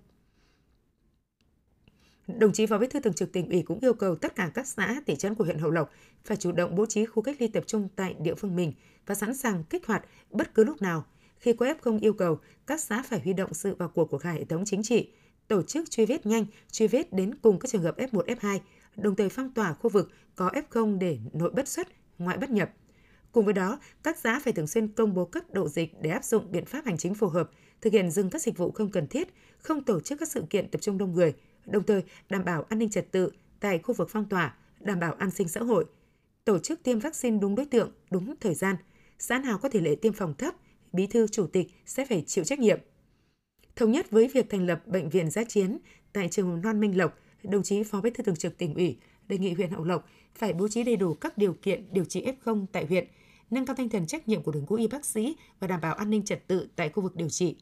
Đồng 2.27 2.53
chí 2.53 2.65
Phó 2.65 2.77
Bí 2.77 2.87
thư 2.87 2.99
Thường 2.99 3.13
trực 3.13 3.31
tỉnh 3.31 3.49
ủy 3.49 3.61
cũng 3.61 3.79
yêu 3.79 3.93
cầu 3.93 4.15
tất 4.15 4.35
cả 4.35 4.51
các 4.53 4.67
xã, 4.67 5.01
thị 5.05 5.15
trấn 5.15 5.35
của 5.35 5.43
huyện 5.43 5.59
Hậu 5.59 5.71
Lộc 5.71 5.91
phải 6.23 6.37
chủ 6.37 6.51
động 6.51 6.75
bố 6.75 6.85
trí 6.85 7.05
khu 7.05 7.23
cách 7.23 7.35
ly 7.39 7.47
tập 7.47 7.63
trung 7.67 7.87
tại 7.95 8.15
địa 8.19 8.35
phương 8.35 8.55
mình 8.55 8.73
và 9.05 9.15
sẵn 9.15 9.35
sàng 9.35 9.63
kích 9.63 9.87
hoạt 9.87 10.05
bất 10.29 10.53
cứ 10.53 10.63
lúc 10.63 10.81
nào. 10.81 11.05
Khi 11.37 11.53
có 11.53 11.65
F0 11.65 11.99
yêu 12.01 12.13
cầu, 12.13 12.39
các 12.67 12.81
xã 12.81 13.03
phải 13.03 13.19
huy 13.19 13.33
động 13.33 13.53
sự 13.53 13.75
vào 13.75 13.89
cuộc 13.89 14.05
của 14.05 14.17
cả 14.17 14.31
hệ 14.31 14.43
thống 14.45 14.65
chính 14.65 14.83
trị, 14.83 15.11
tổ 15.47 15.63
chức 15.63 15.91
truy 15.91 16.05
vết 16.05 16.25
nhanh, 16.25 16.45
truy 16.71 16.87
vết 16.87 17.13
đến 17.13 17.35
cùng 17.35 17.59
các 17.59 17.71
trường 17.71 17.83
hợp 17.83 17.97
F1, 17.97 18.25
F2, 18.25 18.59
đồng 18.95 19.15
thời 19.15 19.29
phong 19.29 19.53
tỏa 19.53 19.73
khu 19.73 19.89
vực 19.89 20.11
có 20.35 20.49
F0 20.49 20.97
để 20.97 21.19
nội 21.33 21.51
bất 21.51 21.67
xuất, 21.67 21.87
ngoại 22.17 22.37
bất 22.37 22.49
nhập. 22.49 22.71
Cùng 23.31 23.45
với 23.45 23.53
đó, 23.53 23.79
các 24.03 24.17
xã 24.17 24.39
phải 24.39 24.53
thường 24.53 24.67
xuyên 24.67 24.87
công 24.87 25.13
bố 25.13 25.25
cấp 25.25 25.43
độ 25.53 25.67
dịch 25.67 25.93
để 26.01 26.09
áp 26.09 26.23
dụng 26.23 26.51
biện 26.51 26.65
pháp 26.65 26.85
hành 26.85 26.97
chính 26.97 27.15
phù 27.15 27.27
hợp, 27.27 27.49
thực 27.81 27.93
hiện 27.93 28.11
dừng 28.11 28.29
các 28.29 28.41
dịch 28.41 28.57
vụ 28.57 28.71
không 28.71 28.91
cần 28.91 29.07
thiết, 29.07 29.27
không 29.57 29.83
tổ 29.83 29.99
chức 29.99 30.19
các 30.19 30.29
sự 30.29 30.43
kiện 30.49 30.71
tập 30.71 30.81
trung 30.81 30.97
đông 30.97 31.13
người, 31.13 31.33
đồng 31.65 31.83
thời 31.83 32.03
đảm 32.29 32.45
bảo 32.45 32.63
an 32.69 32.79
ninh 32.79 32.89
trật 32.89 33.11
tự 33.11 33.31
tại 33.59 33.79
khu 33.79 33.93
vực 33.93 34.09
phong 34.11 34.29
tỏa, 34.29 34.55
đảm 34.79 34.99
bảo 34.99 35.13
an 35.13 35.31
sinh 35.31 35.47
xã 35.47 35.61
hội, 35.61 35.85
tổ 36.45 36.59
chức 36.59 36.83
tiêm 36.83 36.99
vaccine 36.99 37.37
đúng 37.41 37.55
đối 37.55 37.65
tượng, 37.65 37.91
đúng 38.11 38.35
thời 38.39 38.53
gian. 38.53 38.75
Xã 39.19 39.39
nào 39.39 39.57
có 39.57 39.69
tỷ 39.69 39.79
lệ 39.79 39.95
tiêm 39.95 40.13
phòng 40.13 40.33
thấp, 40.37 40.55
bí 40.93 41.07
thư 41.07 41.27
chủ 41.27 41.47
tịch 41.47 41.67
sẽ 41.85 42.05
phải 42.05 42.23
chịu 42.27 42.43
trách 42.43 42.59
nhiệm. 42.59 42.79
Thống 43.75 43.91
nhất 43.91 44.11
với 44.11 44.27
việc 44.27 44.49
thành 44.49 44.65
lập 44.65 44.87
bệnh 44.87 45.09
viện 45.09 45.29
giã 45.29 45.43
chiến 45.43 45.77
tại 46.13 46.29
trường 46.29 46.49
mầm 46.49 46.61
non 46.61 46.79
Minh 46.79 46.97
Lộc, 46.97 47.17
đồng 47.43 47.63
chí 47.63 47.83
Phó 47.83 48.01
Bí 48.01 48.09
thư 48.09 48.23
Thường 48.23 48.35
trực 48.35 48.57
tỉnh 48.57 48.73
ủy 48.75 48.97
đề 49.27 49.37
nghị 49.37 49.53
huyện 49.53 49.69
Hậu 49.71 49.83
Lộc 49.83 50.09
phải 50.35 50.53
bố 50.53 50.67
trí 50.67 50.83
đầy 50.83 50.95
đủ 50.95 51.13
các 51.13 51.37
điều 51.37 51.53
kiện 51.53 51.85
điều 51.91 52.05
trị 52.05 52.25
F0 52.43 52.65
tại 52.71 52.85
huyện, 52.85 53.07
nâng 53.51 53.65
cao 53.65 53.75
tinh 53.75 53.89
thần 53.89 54.07
trách 54.07 54.27
nhiệm 54.27 54.43
của 54.43 54.51
đội 54.51 54.63
ngũ 54.67 54.75
y 54.75 54.87
bác 54.87 55.05
sĩ 55.05 55.35
và 55.59 55.67
đảm 55.67 55.81
bảo 55.81 55.93
an 55.93 56.09
ninh 56.09 56.25
trật 56.25 56.47
tự 56.47 56.67
tại 56.75 56.89
khu 56.89 57.03
vực 57.03 57.15
điều 57.15 57.29
trị. 57.29 57.55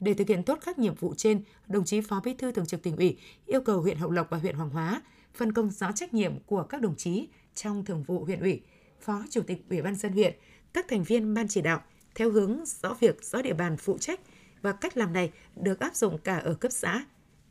Để 0.00 0.14
thực 0.14 0.28
hiện 0.28 0.42
tốt 0.42 0.58
các 0.64 0.78
nhiệm 0.78 0.94
vụ 0.94 1.14
trên, 1.14 1.42
đồng 1.66 1.84
chí 1.84 2.00
Phó 2.00 2.20
Bí 2.24 2.34
thư 2.34 2.52
Thường 2.52 2.66
trực 2.66 2.82
tỉnh 2.82 2.96
ủy 2.96 3.18
yêu 3.46 3.60
cầu 3.60 3.80
huyện 3.80 3.96
Hậu 3.96 4.10
Lộc 4.10 4.30
và 4.30 4.38
huyện 4.38 4.56
Hoàng 4.56 4.70
Hóa 4.70 5.02
phân 5.34 5.52
công 5.52 5.70
rõ 5.70 5.92
trách 5.92 6.14
nhiệm 6.14 6.38
của 6.46 6.62
các 6.62 6.80
đồng 6.80 6.96
chí 6.96 7.28
trong 7.54 7.84
thường 7.84 8.02
vụ 8.02 8.24
huyện 8.24 8.40
ủy, 8.40 8.60
Phó 9.00 9.22
Chủ 9.30 9.42
tịch 9.42 9.64
Ủy 9.70 9.82
ban 9.82 9.94
dân 9.94 10.12
huyện, 10.12 10.34
các 10.72 10.86
thành 10.88 11.04
viên 11.04 11.34
ban 11.34 11.48
chỉ 11.48 11.60
đạo 11.60 11.82
theo 12.14 12.30
hướng 12.30 12.64
rõ 12.64 12.94
việc, 13.00 13.24
rõ 13.24 13.42
địa 13.42 13.54
bàn 13.54 13.76
phụ 13.76 13.98
trách 13.98 14.20
và 14.62 14.72
cách 14.72 14.96
làm 14.96 15.12
này 15.12 15.30
được 15.56 15.80
áp 15.80 15.94
dụng 15.94 16.18
cả 16.18 16.36
ở 16.36 16.54
cấp 16.54 16.72
xã. 16.72 17.04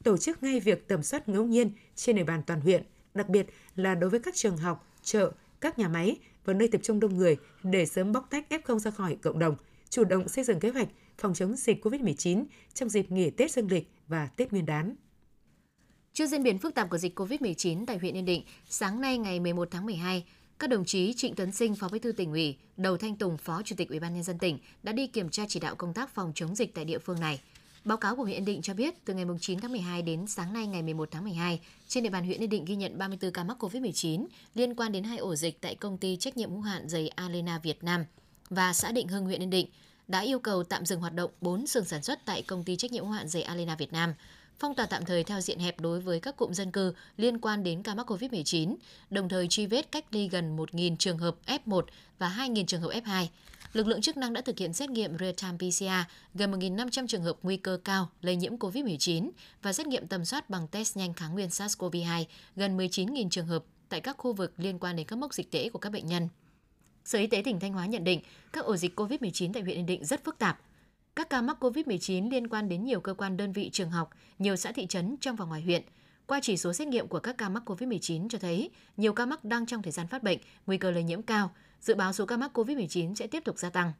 Tổ 0.04 0.18
chức 0.18 0.44
ngay 0.44 0.60
việc 0.60 0.88
tầm 0.88 1.04
soát 1.04 1.30
ngẫu 1.30 1.46
nhiên 1.46 1.72
trên 1.96 2.15
địa 2.15 2.24
bàn 2.24 2.42
toàn 2.48 2.62
huyện, 2.62 2.84
đặc 3.13 3.30
biệt 3.30 3.48
là 3.75 3.96
đối 3.96 4.10
với 4.10 4.20
các 4.20 4.36
trường 4.36 4.58
học, 4.58 4.88
chợ, 5.04 5.32
các 5.62 5.80
nhà 5.80 5.88
máy 5.88 6.18
và 6.46 6.54
nơi 6.54 6.68
tập 6.68 6.82
trung 6.84 7.00
đông 7.00 7.18
người 7.18 7.38
để 7.64 7.86
sớm 7.86 8.12
bóc 8.12 8.28
tách 8.30 8.46
F0 8.50 8.80
ra 8.80 8.92
khỏi 8.92 9.18
cộng 9.22 9.40
đồng, 9.40 9.56
chủ 9.90 10.04
động 10.04 10.30
xây 10.30 10.44
dựng 10.44 10.60
kế 10.60 10.70
hoạch 10.70 10.88
phòng 11.18 11.34
chống 11.34 11.56
dịch 11.56 11.86
COVID-19 11.86 12.46
trong 12.74 12.90
dịp 12.90 13.12
nghỉ 13.12 13.30
Tết 13.30 13.52
Dương 13.52 13.72
lịch 13.72 13.88
và 14.08 14.28
Tết 14.28 14.52
Nguyên 14.52 14.66
đán. 14.66 14.96
Trước 16.14 16.28
diễn 16.28 16.44
biến 16.44 16.58
phức 16.58 16.75
tạp 16.75 16.90
của 16.90 16.98
dịch 16.98 17.20
COVID-19 17.20 17.86
tại 17.86 17.98
huyện 17.98 18.18
Yên 18.18 18.25
Định, 18.25 18.44
sáng 18.70 19.02
nay 19.02 19.18
ngày 19.18 19.40
11 19.40 19.68
tháng 19.72 19.86
12, 19.86 20.25
các 20.60 20.70
đồng 20.70 20.86
chí 20.86 21.14
Trịnh 21.14 21.36
Tuấn 21.36 21.52
Sinh, 21.52 21.75
Phó 21.75 21.90
Bí 21.90 22.00
thư 22.00 22.12
tỉnh 22.12 22.32
ủy, 22.32 22.58
Đầu 22.78 22.98
Thanh 22.98 23.16
Tùng, 23.16 23.38
Phó 23.38 23.62
Chủ 23.66 23.75
tịch 23.75 23.90
Ủy 23.90 24.00
ban 24.00 24.14
nhân 24.14 24.24
dân 24.24 24.38
tỉnh 24.38 24.60
đã 24.84 24.92
đi 24.92 25.08
kiểm 25.08 25.30
tra 25.30 25.44
chỉ 25.48 25.60
đạo 25.60 25.75
công 25.75 25.94
tác 25.94 26.16
phòng 26.16 26.32
chống 26.36 26.56
dịch 26.56 26.74
tại 26.74 26.86
địa 26.86 27.00
phương 27.00 27.20
này. 27.20 27.42
Báo 27.86 27.98
cáo 27.98 28.15
của 28.15 28.24
huyện 28.24 28.38
Yên 28.38 28.46
Định 28.46 28.62
cho 28.62 28.74
biết, 28.74 29.06
từ 29.06 29.13
ngày 29.13 29.25
9 29.42 29.60
tháng 29.60 29.72
12 29.72 30.01
đến 30.01 30.27
sáng 30.27 30.54
nay 30.54 30.68
ngày 30.68 30.84
11 30.84 31.12
tháng 31.12 31.24
12, 31.24 31.60
trên 31.88 32.04
địa 32.04 32.10
bàn 32.10 32.25
huyện 32.25 32.39
Yên 32.39 32.50
Định 32.50 32.65
ghi 32.65 32.75
nhận 32.75 32.98
34 32.98 33.32
ca 33.32 33.44
mắc 33.44 33.63
COVID-19 33.63 34.25
liên 34.56 34.75
quan 34.75 34.92
đến 34.92 35.04
hai 35.04 35.18
ổ 35.18 35.36
dịch 35.36 35.62
tại 35.62 35.75
công 35.75 35.98
ty 35.98 36.18
trách 36.18 36.38
nhiệm 36.38 36.51
hữu 36.51 36.62
hạn 36.62 36.89
giày 36.89 37.08
Alena 37.08 37.60
Việt 37.60 37.84
Nam 37.84 38.06
và 38.50 38.74
xã 38.74 38.92
Định 38.92 39.08
Hưng 39.08 39.25
huyện 39.25 39.42
Yên 39.42 39.50
Định 39.50 39.68
đã 40.08 40.20
yêu 40.20 40.39
cầu 40.39 40.63
tạm 40.63 40.86
dừng 40.86 41.00
hoạt 41.00 41.13
động 41.13 41.32
4 41.42 41.68
xưởng 41.68 41.86
sản 41.86 42.04
xuất 42.04 42.25
tại 42.25 42.42
công 42.42 42.63
ty 42.63 42.75
trách 42.75 42.92
nhiệm 42.92 43.04
hữu 43.04 43.13
hạn 43.13 43.27
giày 43.27 43.44
Alena 43.44 43.75
Việt 43.75 43.94
Nam, 43.94 44.13
phong 44.60 44.75
tỏa 44.75 44.86
tạm 44.86 45.06
thời 45.06 45.24
theo 45.24 45.42
diện 45.42 45.60
hẹp 45.60 45.80
đối 45.80 46.00
với 46.00 46.20
các 46.20 46.38
cụm 46.38 46.51
dân 46.51 46.72
cư 46.72 46.94
liên 47.18 47.39
quan 47.39 47.63
đến 47.63 47.84
ca 47.84 47.96
mắc 47.96 48.12
COVID-19, 48.12 48.75
đồng 49.10 49.30
thời 49.30 49.48
truy 49.48 49.65
vết 49.65 49.92
cách 49.92 50.06
ly 50.12 50.30
gần 50.30 50.58
1.000 50.58 50.96
trường 50.96 51.18
hợp 51.18 51.36
F1 51.48 51.82
và 52.20 52.36
2.000 52.38 52.65
trường 52.65 52.82
hợp 52.82 52.92
F2. 52.92 53.25
Lực 53.75 53.88
lượng 53.88 54.01
chức 54.01 54.17
năng 54.17 54.34
đã 54.34 54.41
thực 54.41 54.58
hiện 54.58 54.74
xét 54.74 54.89
nghiệm 54.89 55.17
real-time 55.17 55.58
PCR 55.58 56.12
gần 56.34 56.51
1.500 56.51 57.08
trường 57.08 57.24
hợp 57.24 57.38
nguy 57.44 57.58
cơ 57.58 57.79
cao 57.84 58.10
lây 58.22 58.36
nhiễm 58.36 58.58
COVID-19 58.58 59.29
và 59.62 59.74
xét 59.74 59.88
nghiệm 59.88 60.08
tầm 60.08 60.25
soát 60.25 60.50
bằng 60.50 60.67
test 60.67 60.98
nhanh 60.98 61.13
kháng 61.13 61.34
nguyên 61.34 61.50
SARS-CoV-2 61.50 62.25
gần 62.55 62.77
19.000 62.77 63.29
trường 63.29 63.48
hợp 63.48 63.63
tại 63.89 64.01
các 64.01 64.17
khu 64.17 64.34
vực 64.34 64.53
liên 64.58 64.79
quan 64.79 64.96
đến 64.96 65.08
các 65.08 65.15
mốc 65.15 65.34
dịch 65.34 65.51
tễ 65.51 65.70
của 65.70 65.79
các 65.79 65.89
bệnh 65.89 66.08
nhân. 66.08 66.27
Sở 67.05 67.20
Y 67.20 67.27
tế 67.27 67.41
tỉnh 67.46 67.60
Thanh 67.60 67.74
Hóa 67.74 67.86
nhận 67.86 68.03
định 68.03 68.22
các 68.53 68.65
ổ 68.65 68.75
dịch 68.77 69.00
COVID-19 69.00 69.53
tại 69.53 69.63
huyện 69.63 69.77
Yên 69.77 69.86
Định 69.86 70.05
rất 70.05 70.24
phức 70.24 70.38
tạp. 70.38 70.60
Các 71.15 71.29
ca 71.29 71.41
mắc 71.41 71.63
COVID-19 71.63 72.32
liên 72.32 72.48
quan 72.48 72.70
đến 72.70 72.86
nhiều 72.86 73.00
cơ 73.00 73.13
quan 73.13 73.38
đơn 73.38 73.52
vị 73.52 73.69
trường 73.73 73.91
học, 73.91 74.10
nhiều 74.39 74.56
xã 74.56 74.71
thị 74.71 74.88
trấn 74.88 75.15
trong 75.21 75.36
và 75.36 75.45
ngoài 75.45 75.62
huyện. 75.62 75.82
Qua 76.28 76.39
chỉ 76.43 76.58
số 76.58 76.73
xét 76.73 76.88
nghiệm 76.88 77.08
của 77.08 77.19
các 77.19 77.38
ca 77.38 77.50
mắc 77.50 77.63
COVID-19 77.69 78.30
cho 78.30 78.39
thấy 78.39 78.69
nhiều 78.97 79.13
ca 79.13 79.26
mắc 79.26 79.43
đang 79.43 79.65
trong 79.65 79.82
thời 79.82 79.91
gian 79.91 80.08
phát 80.08 80.23
bệnh, 80.23 80.39
nguy 80.65 80.78
cơ 80.78 80.91
lây 80.91 81.04
nhiễm 81.04 81.21
cao, 81.21 81.52
dự 81.86 81.95
báo 81.95 82.13
số 82.13 82.26
ca 82.26 82.38
mắc 82.38 82.58
COVID-19 82.58 83.15
sẽ 83.15 83.28
tiếp 83.28 83.43
tục 83.45 83.60
gia 83.60 83.69
tăng. 83.69 83.91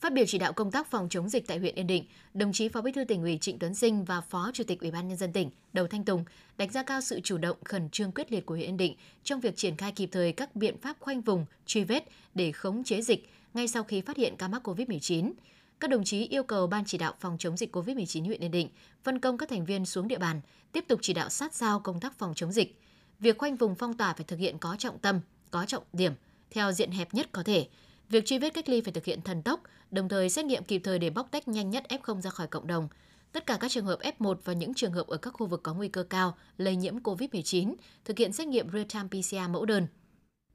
Phát 0.00 0.12
biểu 0.12 0.24
chỉ 0.28 0.38
đạo 0.38 0.52
công 0.52 0.70
tác 0.70 0.90
phòng 0.90 1.08
chống 1.08 1.28
dịch 1.28 1.46
tại 1.46 1.58
huyện 1.58 1.74
Yên 1.74 1.86
Định, 1.86 2.04
đồng 2.34 2.52
chí 2.52 2.68
Phó 2.68 2.80
Bí 2.80 2.92
thư 2.92 3.04
tỉnh 3.04 3.22
ủy 3.22 3.38
Trịnh 3.40 3.58
Tuấn 3.58 3.74
Sinh 3.74 4.04
và 4.04 4.20
Phó 4.20 4.50
Chủ 4.54 4.64
tịch 4.64 4.80
Ủy 4.80 4.90
ban 4.90 5.08
nhân 5.08 5.16
dân 5.16 5.32
tỉnh 5.32 5.50
Đầu 5.72 5.86
Thanh 5.86 6.04
Tùng 6.04 6.24
đánh 6.56 6.70
giá 6.70 6.82
cao 6.82 7.00
sự 7.00 7.20
chủ 7.20 7.38
động 7.38 7.56
khẩn 7.64 7.90
trương 7.90 8.12
quyết 8.12 8.32
liệt 8.32 8.46
của 8.46 8.54
huyện 8.54 8.68
Yên 8.68 8.76
Định 8.76 8.94
trong 9.24 9.40
việc 9.40 9.56
triển 9.56 9.76
khai 9.76 9.92
kịp 9.92 10.08
thời 10.12 10.32
các 10.32 10.56
biện 10.56 10.78
pháp 10.78 10.96
khoanh 11.00 11.20
vùng, 11.20 11.46
truy 11.66 11.84
vết 11.84 12.04
để 12.34 12.52
khống 12.52 12.84
chế 12.84 13.02
dịch 13.02 13.28
ngay 13.54 13.68
sau 13.68 13.82
khi 13.82 14.00
phát 14.00 14.16
hiện 14.16 14.34
ca 14.38 14.48
mắc 14.48 14.68
COVID-19. 14.68 15.32
Các 15.80 15.90
đồng 15.90 16.04
chí 16.04 16.26
yêu 16.26 16.42
cầu 16.42 16.66
Ban 16.66 16.84
chỉ 16.84 16.98
đạo 16.98 17.14
phòng 17.20 17.36
chống 17.38 17.56
dịch 17.56 17.76
COVID-19 17.76 18.24
huyện 18.24 18.40
Yên 18.40 18.50
Định 18.50 18.68
phân 19.02 19.18
công 19.18 19.38
các 19.38 19.48
thành 19.48 19.64
viên 19.64 19.86
xuống 19.86 20.08
địa 20.08 20.18
bàn, 20.18 20.40
tiếp 20.72 20.84
tục 20.88 20.98
chỉ 21.02 21.14
đạo 21.14 21.28
sát 21.28 21.54
sao 21.54 21.80
công 21.80 22.00
tác 22.00 22.18
phòng 22.18 22.32
chống 22.36 22.52
dịch. 22.52 22.78
Việc 23.20 23.38
khoanh 23.38 23.56
vùng 23.56 23.74
phong 23.74 23.94
tỏa 23.94 24.12
phải 24.12 24.24
thực 24.24 24.38
hiện 24.38 24.58
có 24.58 24.76
trọng 24.78 24.98
tâm, 24.98 25.20
có 25.52 25.64
trọng 25.66 25.82
điểm, 25.92 26.12
theo 26.50 26.72
diện 26.72 26.90
hẹp 26.90 27.14
nhất 27.14 27.28
có 27.32 27.42
thể. 27.42 27.68
Việc 28.08 28.26
truy 28.26 28.38
vết 28.38 28.54
cách 28.54 28.68
ly 28.68 28.80
phải 28.80 28.92
thực 28.92 29.04
hiện 29.04 29.22
thần 29.22 29.42
tốc, 29.42 29.62
đồng 29.90 30.08
thời 30.08 30.30
xét 30.30 30.44
nghiệm 30.44 30.64
kịp 30.64 30.80
thời 30.84 30.98
để 30.98 31.10
bóc 31.10 31.28
tách 31.30 31.48
nhanh 31.48 31.70
nhất 31.70 31.84
F0 31.88 32.20
ra 32.20 32.30
khỏi 32.30 32.46
cộng 32.46 32.66
đồng. 32.66 32.88
Tất 33.32 33.46
cả 33.46 33.56
các 33.60 33.70
trường 33.70 33.86
hợp 33.86 33.98
F1 34.18 34.34
và 34.44 34.52
những 34.52 34.74
trường 34.74 34.92
hợp 34.92 35.06
ở 35.06 35.16
các 35.16 35.30
khu 35.30 35.46
vực 35.46 35.62
có 35.62 35.74
nguy 35.74 35.88
cơ 35.88 36.02
cao 36.02 36.36
lây 36.58 36.76
nhiễm 36.76 36.98
COVID-19 36.98 37.74
thực 38.04 38.18
hiện 38.18 38.32
xét 38.32 38.48
nghiệm 38.48 38.68
real-time 38.68 39.08
PCR 39.08 39.50
mẫu 39.50 39.64
đơn. 39.64 39.86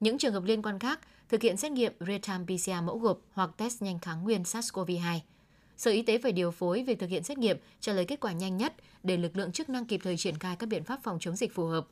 Những 0.00 0.18
trường 0.18 0.32
hợp 0.32 0.44
liên 0.44 0.62
quan 0.62 0.78
khác 0.78 1.00
thực 1.28 1.42
hiện 1.42 1.56
xét 1.56 1.72
nghiệm 1.72 1.92
real-time 2.00 2.44
PCR 2.44 2.84
mẫu 2.84 2.98
gộp 2.98 3.20
hoặc 3.32 3.50
test 3.56 3.82
nhanh 3.82 3.98
kháng 3.98 4.22
nguyên 4.22 4.42
SARS-CoV-2. 4.42 5.18
Sở 5.76 5.90
Y 5.90 6.02
tế 6.02 6.18
phải 6.18 6.32
điều 6.32 6.50
phối 6.50 6.82
việc 6.82 6.98
thực 6.98 7.10
hiện 7.10 7.22
xét 7.22 7.38
nghiệm, 7.38 7.56
trả 7.80 7.92
lời 7.92 8.04
kết 8.04 8.20
quả 8.20 8.32
nhanh 8.32 8.56
nhất 8.56 8.74
để 9.02 9.16
lực 9.16 9.36
lượng 9.36 9.52
chức 9.52 9.68
năng 9.68 9.84
kịp 9.84 10.00
thời 10.04 10.16
triển 10.16 10.38
khai 10.38 10.56
các 10.56 10.66
biện 10.66 10.84
pháp 10.84 11.00
phòng 11.02 11.18
chống 11.20 11.36
dịch 11.36 11.54
phù 11.54 11.66
hợp. 11.66 11.86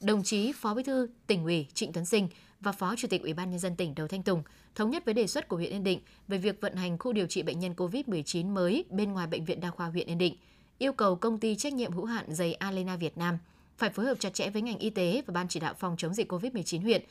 Đồng 0.00 0.22
chí 0.22 0.52
Phó 0.52 0.74
Bí 0.74 0.82
thư 0.82 1.08
tỉnh 1.26 1.44
ủy 1.44 1.66
Trịnh 1.74 1.92
Tuấn 1.92 2.04
Sinh 2.04 2.28
và 2.60 2.72
Phó 2.72 2.96
Chủ 2.96 3.08
tịch 3.08 3.22
Ủy 3.22 3.32
ban 3.32 3.50
nhân 3.50 3.58
dân 3.58 3.76
tỉnh 3.76 3.94
Đầu 3.94 4.08
Thanh 4.08 4.22
Tùng 4.22 4.42
thống 4.74 4.90
nhất 4.90 5.04
với 5.04 5.14
đề 5.14 5.26
xuất 5.26 5.48
của 5.48 5.56
huyện 5.56 5.70
Yên 5.70 5.84
Định 5.84 6.00
về 6.28 6.38
việc 6.38 6.60
vận 6.60 6.76
hành 6.76 6.98
khu 6.98 7.12
điều 7.12 7.26
trị 7.26 7.42
bệnh 7.42 7.58
nhân 7.58 7.74
COVID-19 7.76 8.46
mới 8.46 8.84
bên 8.90 9.12
ngoài 9.12 9.26
bệnh 9.26 9.44
viện 9.44 9.60
đa 9.60 9.70
khoa 9.70 9.86
huyện 9.86 10.06
Yên 10.06 10.18
Định, 10.18 10.36
yêu 10.78 10.92
cầu 10.92 11.16
công 11.16 11.38
ty 11.38 11.56
trách 11.56 11.72
nhiệm 11.72 11.92
hữu 11.92 12.04
hạn 12.04 12.34
giày 12.34 12.54
Alena 12.54 12.96
Việt 12.96 13.18
Nam 13.18 13.38
phải 13.78 13.90
phối 13.90 14.06
hợp 14.06 14.20
chặt 14.20 14.34
chẽ 14.34 14.50
với 14.50 14.62
ngành 14.62 14.78
y 14.78 14.90
tế 14.90 15.22
và 15.26 15.32
ban 15.32 15.48
chỉ 15.48 15.60
đạo 15.60 15.74
phòng 15.78 15.96
chống 15.98 16.14
dịch 16.14 16.32
COVID-19 16.32 16.82
huyện 16.82 17.02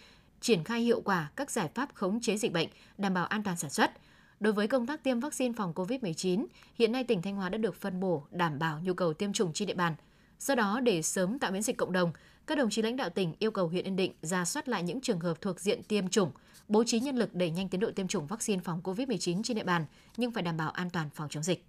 triển 0.41 0.63
khai 0.63 0.81
hiệu 0.81 1.01
quả 1.01 1.31
các 1.35 1.51
giải 1.51 1.69
pháp 1.73 1.89
khống 1.93 2.21
chế 2.21 2.37
dịch 2.37 2.53
bệnh, 2.53 2.67
đảm 2.97 3.13
bảo 3.13 3.25
an 3.25 3.43
toàn 3.43 3.57
sản 3.57 3.69
xuất. 3.69 3.91
Đối 4.39 4.53
với 4.53 4.67
công 4.67 4.87
tác 4.87 5.03
tiêm 5.03 5.19
vaccine 5.19 5.53
phòng 5.57 5.73
COVID-19, 5.73 6.45
hiện 6.75 6.91
nay 6.91 7.03
tỉnh 7.03 7.21
Thanh 7.21 7.35
Hóa 7.35 7.49
đã 7.49 7.57
được 7.57 7.75
phân 7.75 7.99
bổ 7.99 8.23
đảm 8.31 8.59
bảo 8.59 8.79
nhu 8.83 8.93
cầu 8.93 9.13
tiêm 9.13 9.33
chủng 9.33 9.53
trên 9.53 9.67
địa 9.67 9.73
bàn. 9.73 9.95
Do 10.39 10.55
đó, 10.55 10.79
để 10.79 11.01
sớm 11.01 11.39
tạo 11.39 11.51
miễn 11.51 11.61
dịch 11.61 11.77
cộng 11.77 11.91
đồng, 11.91 12.11
các 12.47 12.57
đồng 12.57 12.69
chí 12.69 12.81
lãnh 12.81 12.95
đạo 12.95 13.09
tỉnh 13.09 13.33
yêu 13.39 13.51
cầu 13.51 13.67
huyện 13.67 13.85
Yên 13.85 13.95
Định 13.95 14.11
ra 14.21 14.45
soát 14.45 14.69
lại 14.69 14.83
những 14.83 15.01
trường 15.01 15.19
hợp 15.19 15.41
thuộc 15.41 15.59
diện 15.59 15.83
tiêm 15.83 16.09
chủng, 16.09 16.31
bố 16.67 16.83
trí 16.83 16.99
nhân 16.99 17.15
lực 17.15 17.35
đẩy 17.35 17.51
nhanh 17.51 17.69
tiến 17.69 17.81
độ 17.81 17.91
tiêm 17.91 18.07
chủng 18.07 18.27
vaccine 18.27 18.61
phòng 18.63 18.81
COVID-19 18.83 19.43
trên 19.43 19.57
địa 19.57 19.63
bàn, 19.63 19.85
nhưng 20.17 20.31
phải 20.31 20.43
đảm 20.43 20.57
bảo 20.57 20.71
an 20.71 20.89
toàn 20.89 21.09
phòng 21.15 21.29
chống 21.29 21.43
dịch. 21.43 21.65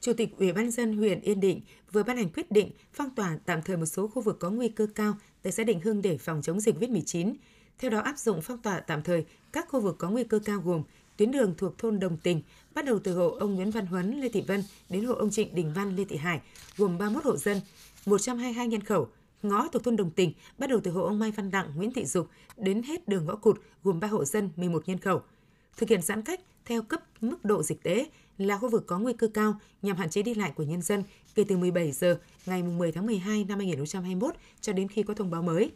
Chủ 0.00 0.12
tịch 0.12 0.36
Ủy 0.38 0.52
ban 0.52 0.70
dân 0.70 0.96
huyện 0.96 1.20
Yên 1.20 1.40
Định 1.40 1.60
vừa 1.92 2.02
ban 2.02 2.16
hành 2.16 2.30
quyết 2.30 2.50
định 2.50 2.70
phong 2.92 3.10
tỏa 3.10 3.38
tạm 3.46 3.62
thời 3.62 3.76
một 3.76 3.86
số 3.86 4.08
khu 4.08 4.22
vực 4.22 4.36
có 4.40 4.50
nguy 4.50 4.68
cơ 4.68 4.86
cao 4.94 5.14
tại 5.42 5.52
xã 5.52 5.64
Định 5.64 5.80
Hưng 5.80 6.02
để 6.02 6.18
phòng 6.18 6.42
chống 6.42 6.60
dịch 6.60 6.74
COVID-19. 6.74 7.34
Theo 7.78 7.90
đó 7.90 8.00
áp 8.00 8.18
dụng 8.18 8.42
phong 8.42 8.58
tỏa 8.58 8.80
tạm 8.80 9.02
thời 9.02 9.24
các 9.52 9.68
khu 9.68 9.80
vực 9.80 9.96
có 9.98 10.10
nguy 10.10 10.24
cơ 10.24 10.38
cao 10.38 10.60
gồm 10.60 10.82
tuyến 11.16 11.30
đường 11.30 11.54
thuộc 11.58 11.78
thôn 11.78 12.00
Đồng 12.00 12.16
Tình, 12.16 12.42
bắt 12.74 12.84
đầu 12.84 12.98
từ 12.98 13.14
hộ 13.14 13.28
ông 13.28 13.54
Nguyễn 13.54 13.70
Văn 13.70 13.86
Huấn, 13.86 14.20
Lê 14.20 14.28
Thị 14.28 14.44
Vân 14.46 14.62
đến 14.88 15.04
hộ 15.04 15.14
ông 15.14 15.30
Trịnh 15.30 15.54
Đình 15.54 15.72
Văn, 15.74 15.96
Lê 15.96 16.04
Thị 16.04 16.16
Hải, 16.16 16.40
gồm 16.76 16.98
31 16.98 17.24
hộ 17.24 17.36
dân, 17.36 17.60
122 18.06 18.68
nhân 18.68 18.80
khẩu, 18.80 19.08
ngõ 19.42 19.68
thuộc 19.68 19.84
thôn 19.84 19.96
Đồng 19.96 20.10
Tình, 20.10 20.32
bắt 20.58 20.70
đầu 20.70 20.80
từ 20.84 20.90
hộ 20.90 21.02
ông 21.02 21.18
Mai 21.18 21.30
Văn 21.30 21.50
Đặng, 21.50 21.72
Nguyễn 21.76 21.92
Thị 21.92 22.04
Dục 22.04 22.28
đến 22.56 22.82
hết 22.82 23.08
đường 23.08 23.26
ngõ 23.26 23.36
cụt, 23.36 23.60
gồm 23.84 24.00
3 24.00 24.08
hộ 24.08 24.24
dân, 24.24 24.50
11 24.56 24.88
nhân 24.88 24.98
khẩu. 24.98 25.22
Thực 25.76 25.88
hiện 25.88 26.02
giãn 26.02 26.22
cách 26.22 26.40
theo 26.64 26.82
cấp 26.82 27.02
mức 27.20 27.44
độ 27.44 27.62
dịch 27.62 27.82
tễ 27.82 28.06
là 28.38 28.58
khu 28.58 28.68
vực 28.68 28.86
có 28.86 28.98
nguy 28.98 29.12
cơ 29.12 29.28
cao 29.28 29.60
nhằm 29.82 29.96
hạn 29.96 30.10
chế 30.10 30.22
đi 30.22 30.34
lại 30.34 30.52
của 30.56 30.62
nhân 30.62 30.82
dân 30.82 31.02
kể 31.34 31.44
từ 31.48 31.56
17 31.56 31.92
giờ 31.92 32.18
ngày 32.46 32.62
10 32.62 32.92
tháng 32.92 33.06
12 33.06 33.44
năm 33.44 33.58
2021 33.58 34.34
cho 34.60 34.72
đến 34.72 34.88
khi 34.88 35.02
có 35.02 35.14
thông 35.14 35.30
báo 35.30 35.42
mới. 35.42 35.70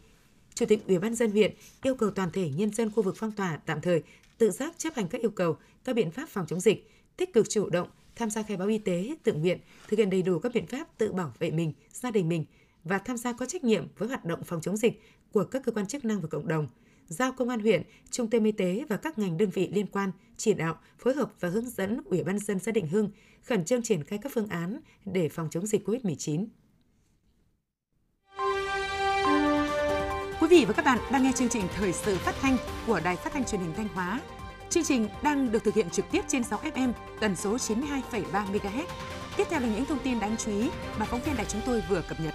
Chủ 0.53 0.65
tịch 0.65 0.87
Ủy 0.87 0.99
ban 0.99 1.15
dân 1.15 1.31
huyện 1.31 1.53
yêu 1.83 1.95
cầu 1.95 2.11
toàn 2.11 2.31
thể 2.31 2.49
nhân 2.49 2.73
dân 2.73 2.91
khu 2.91 3.03
vực 3.03 3.15
phong 3.17 3.31
tỏa 3.31 3.59
tạm 3.65 3.81
thời 3.81 4.03
tự 4.41 4.51
giác 4.51 4.73
chấp 4.77 4.95
hành 4.95 5.07
các 5.07 5.21
yêu 5.21 5.31
cầu, 5.31 5.57
các 5.83 5.95
biện 5.95 6.11
pháp 6.11 6.29
phòng 6.29 6.45
chống 6.47 6.59
dịch, 6.59 6.91
tích 7.17 7.33
cực 7.33 7.49
chủ 7.49 7.69
động 7.69 7.87
tham 8.15 8.29
gia 8.29 8.43
khai 8.43 8.57
báo 8.57 8.67
y 8.67 8.77
tế 8.77 9.15
tự 9.23 9.33
nguyện, 9.33 9.59
thực 9.87 9.97
hiện 9.97 10.09
đầy 10.09 10.21
đủ 10.21 10.39
các 10.39 10.51
biện 10.53 10.67
pháp 10.67 10.97
tự 10.97 11.13
bảo 11.13 11.33
vệ 11.39 11.51
mình, 11.51 11.73
gia 11.91 12.11
đình 12.11 12.29
mình 12.29 12.45
và 12.83 12.97
tham 12.97 13.17
gia 13.17 13.33
có 13.33 13.45
trách 13.45 13.63
nhiệm 13.63 13.87
với 13.97 14.07
hoạt 14.07 14.25
động 14.25 14.43
phòng 14.43 14.61
chống 14.61 14.77
dịch 14.77 15.01
của 15.31 15.43
các 15.43 15.63
cơ 15.65 15.71
quan 15.71 15.85
chức 15.85 16.05
năng 16.05 16.21
và 16.21 16.27
cộng 16.27 16.47
đồng– 16.47 16.67
giao 17.11 17.31
công 17.31 17.49
an 17.49 17.59
huyện, 17.59 17.81
trung 18.11 18.29
tâm 18.29 18.43
y 18.43 18.51
tế 18.51 18.85
và 18.89 18.97
các 18.97 19.19
ngành 19.19 19.37
đơn 19.37 19.49
vị 19.49 19.69
liên 19.73 19.87
quan 19.87 20.11
chỉ 20.37 20.53
đạo, 20.53 20.79
phối 20.97 21.13
hợp 21.13 21.33
và 21.39 21.49
hướng 21.49 21.69
dẫn 21.69 22.01
Ủy 22.05 22.23
ban 22.23 22.39
dân 22.39 22.59
xã 22.59 22.71
Định 22.71 22.87
Hưng 22.87 23.09
khẩn 23.43 23.65
trương 23.65 23.83
triển 23.83 24.03
khai 24.03 24.19
các 24.21 24.31
phương 24.35 24.47
án 24.47 24.79
để 25.05 25.29
phòng 25.29 25.47
chống 25.51 25.67
dịch 25.67 25.87
COVID-19. 25.87 26.45
Quý 30.41 30.47
vị 30.47 30.65
và 30.65 30.73
các 30.73 30.85
bạn 30.85 30.99
đang 31.11 31.23
nghe 31.23 31.31
chương 31.35 31.49
trình 31.49 31.63
thời 31.75 31.93
sự 31.93 32.17
phát 32.17 32.35
thanh 32.41 32.57
của 32.87 32.99
Đài 32.99 33.15
Phát 33.15 33.33
thanh 33.33 33.45
Truyền 33.45 33.61
hình 33.61 33.73
Thanh 33.77 33.87
Hóa. 33.87 34.19
Chương 34.69 34.83
trình 34.83 35.09
đang 35.23 35.51
được 35.51 35.63
thực 35.63 35.73
hiện 35.73 35.89
trực 35.89 36.05
tiếp 36.11 36.21
trên 36.27 36.43
6 36.43 36.59
FM 36.75 36.93
tần 37.19 37.35
số 37.35 37.55
92,3 37.55 38.21
MHz. 38.31 38.85
Tiếp 39.37 39.43
theo 39.49 39.59
là 39.59 39.67
những 39.67 39.85
thông 39.85 39.99
tin 39.99 40.19
đáng 40.19 40.35
chú 40.37 40.51
ý 40.51 40.69
mà 40.99 41.05
phóng 41.05 41.21
viên 41.21 41.35
đài 41.37 41.45
chúng 41.45 41.61
tôi 41.65 41.83
vừa 41.89 42.01
cập 42.01 42.19
nhật. 42.19 42.33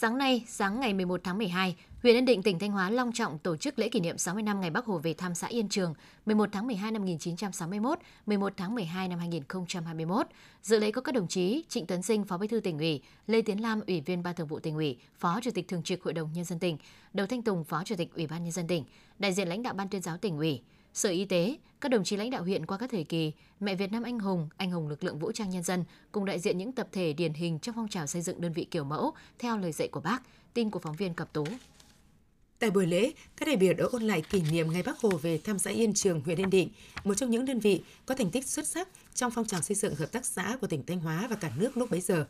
Sáng 0.00 0.18
nay, 0.18 0.44
sáng 0.46 0.80
ngày 0.80 0.94
11 0.94 1.20
tháng 1.24 1.38
12, 1.38 1.76
huyện 2.02 2.14
Yên 2.14 2.24
Định, 2.24 2.42
tỉnh 2.42 2.58
Thanh 2.58 2.72
Hóa 2.72 2.90
long 2.90 3.12
trọng 3.12 3.38
tổ 3.38 3.56
chức 3.56 3.78
lễ 3.78 3.88
kỷ 3.88 4.00
niệm 4.00 4.18
60 4.18 4.42
năm 4.42 4.60
ngày 4.60 4.70
Bắc 4.70 4.84
Hồ 4.84 4.98
về 4.98 5.14
thăm 5.14 5.34
xã 5.34 5.46
Yên 5.46 5.68
Trường, 5.68 5.94
11 6.26 6.48
tháng 6.52 6.66
12 6.66 6.90
năm 6.90 7.02
1961, 7.02 7.98
11 8.26 8.52
tháng 8.56 8.74
12 8.74 9.08
năm 9.08 9.18
2021. 9.18 10.26
Dự 10.62 10.78
lễ 10.78 10.90
có 10.90 11.00
các 11.00 11.14
đồng 11.14 11.28
chí 11.28 11.64
Trịnh 11.68 11.86
Tấn 11.86 12.02
Sinh, 12.02 12.24
Phó 12.24 12.38
Bí 12.38 12.48
thư 12.48 12.60
tỉnh 12.60 12.78
ủy, 12.78 13.02
Lê 13.26 13.42
Tiến 13.42 13.62
Lam, 13.62 13.80
Ủy 13.86 14.00
viên 14.00 14.22
Ban 14.22 14.34
Thường 14.34 14.46
vụ 14.46 14.58
tỉnh 14.58 14.74
ủy, 14.74 14.98
Phó 15.18 15.40
Chủ 15.42 15.50
tịch 15.50 15.68
Thường 15.68 15.82
trực 15.82 16.02
Hội 16.02 16.14
đồng 16.14 16.32
nhân 16.32 16.44
dân 16.44 16.58
tỉnh, 16.58 16.78
Đầu 17.12 17.26
Thanh 17.26 17.42
Tùng, 17.42 17.64
Phó 17.64 17.84
Chủ 17.84 17.94
tịch 17.98 18.14
Ủy 18.14 18.26
ban 18.26 18.42
nhân 18.42 18.52
dân 18.52 18.66
tỉnh, 18.66 18.84
đại 19.18 19.32
diện 19.32 19.48
lãnh 19.48 19.62
đạo 19.62 19.74
Ban 19.74 19.88
tuyên 19.88 20.02
giáo 20.02 20.16
tỉnh 20.16 20.38
ủy, 20.38 20.60
Sở 21.00 21.08
Y 21.08 21.24
tế, 21.24 21.56
các 21.80 21.88
đồng 21.88 22.04
chí 22.04 22.16
lãnh 22.16 22.30
đạo 22.30 22.42
huyện 22.42 22.66
qua 22.66 22.78
các 22.78 22.90
thời 22.90 23.04
kỳ, 23.04 23.32
mẹ 23.60 23.74
Việt 23.74 23.92
Nam 23.92 24.02
anh 24.02 24.18
hùng, 24.18 24.48
anh 24.56 24.70
hùng 24.70 24.88
lực 24.88 25.04
lượng 25.04 25.18
vũ 25.18 25.32
trang 25.32 25.50
nhân 25.50 25.62
dân 25.62 25.84
cùng 26.12 26.24
đại 26.24 26.38
diện 26.38 26.58
những 26.58 26.72
tập 26.72 26.88
thể 26.92 27.12
điển 27.12 27.34
hình 27.34 27.58
trong 27.58 27.74
phong 27.74 27.88
trào 27.88 28.06
xây 28.06 28.22
dựng 28.22 28.40
đơn 28.40 28.52
vị 28.52 28.66
kiểu 28.70 28.84
mẫu 28.84 29.12
theo 29.38 29.58
lời 29.58 29.72
dạy 29.72 29.88
của 29.88 30.00
Bác. 30.00 30.22
Tin 30.54 30.70
của 30.70 30.78
phóng 30.78 30.96
viên 30.96 31.14
Cập 31.14 31.32
Tú. 31.32 31.44
Tại 32.58 32.70
buổi 32.70 32.86
lễ, 32.86 33.12
các 33.36 33.46
đại 33.46 33.56
biểu 33.56 33.74
đã 33.74 33.84
ôn 33.92 34.02
lại 34.02 34.22
kỷ 34.30 34.42
niệm 34.50 34.72
ngày 34.72 34.82
Bác 34.82 34.98
Hồ 34.98 35.08
về 35.08 35.38
thăm 35.38 35.58
xã 35.58 35.70
Yên 35.70 35.94
Trường, 35.94 36.20
huyện 36.20 36.40
Yên 36.40 36.50
Định, 36.50 36.68
một 37.04 37.14
trong 37.14 37.30
những 37.30 37.44
đơn 37.44 37.60
vị 37.60 37.82
có 38.06 38.14
thành 38.14 38.30
tích 38.30 38.46
xuất 38.46 38.66
sắc 38.66 38.88
trong 39.14 39.30
phong 39.30 39.46
trào 39.46 39.62
xây 39.62 39.74
dựng 39.74 39.94
hợp 39.94 40.12
tác 40.12 40.26
xã 40.26 40.56
của 40.60 40.66
tỉnh 40.66 40.82
Thanh 40.86 41.00
Hóa 41.00 41.26
và 41.30 41.36
cả 41.36 41.50
nước 41.56 41.76
lúc 41.76 41.90
bấy 41.90 42.00
giờ. 42.00 42.26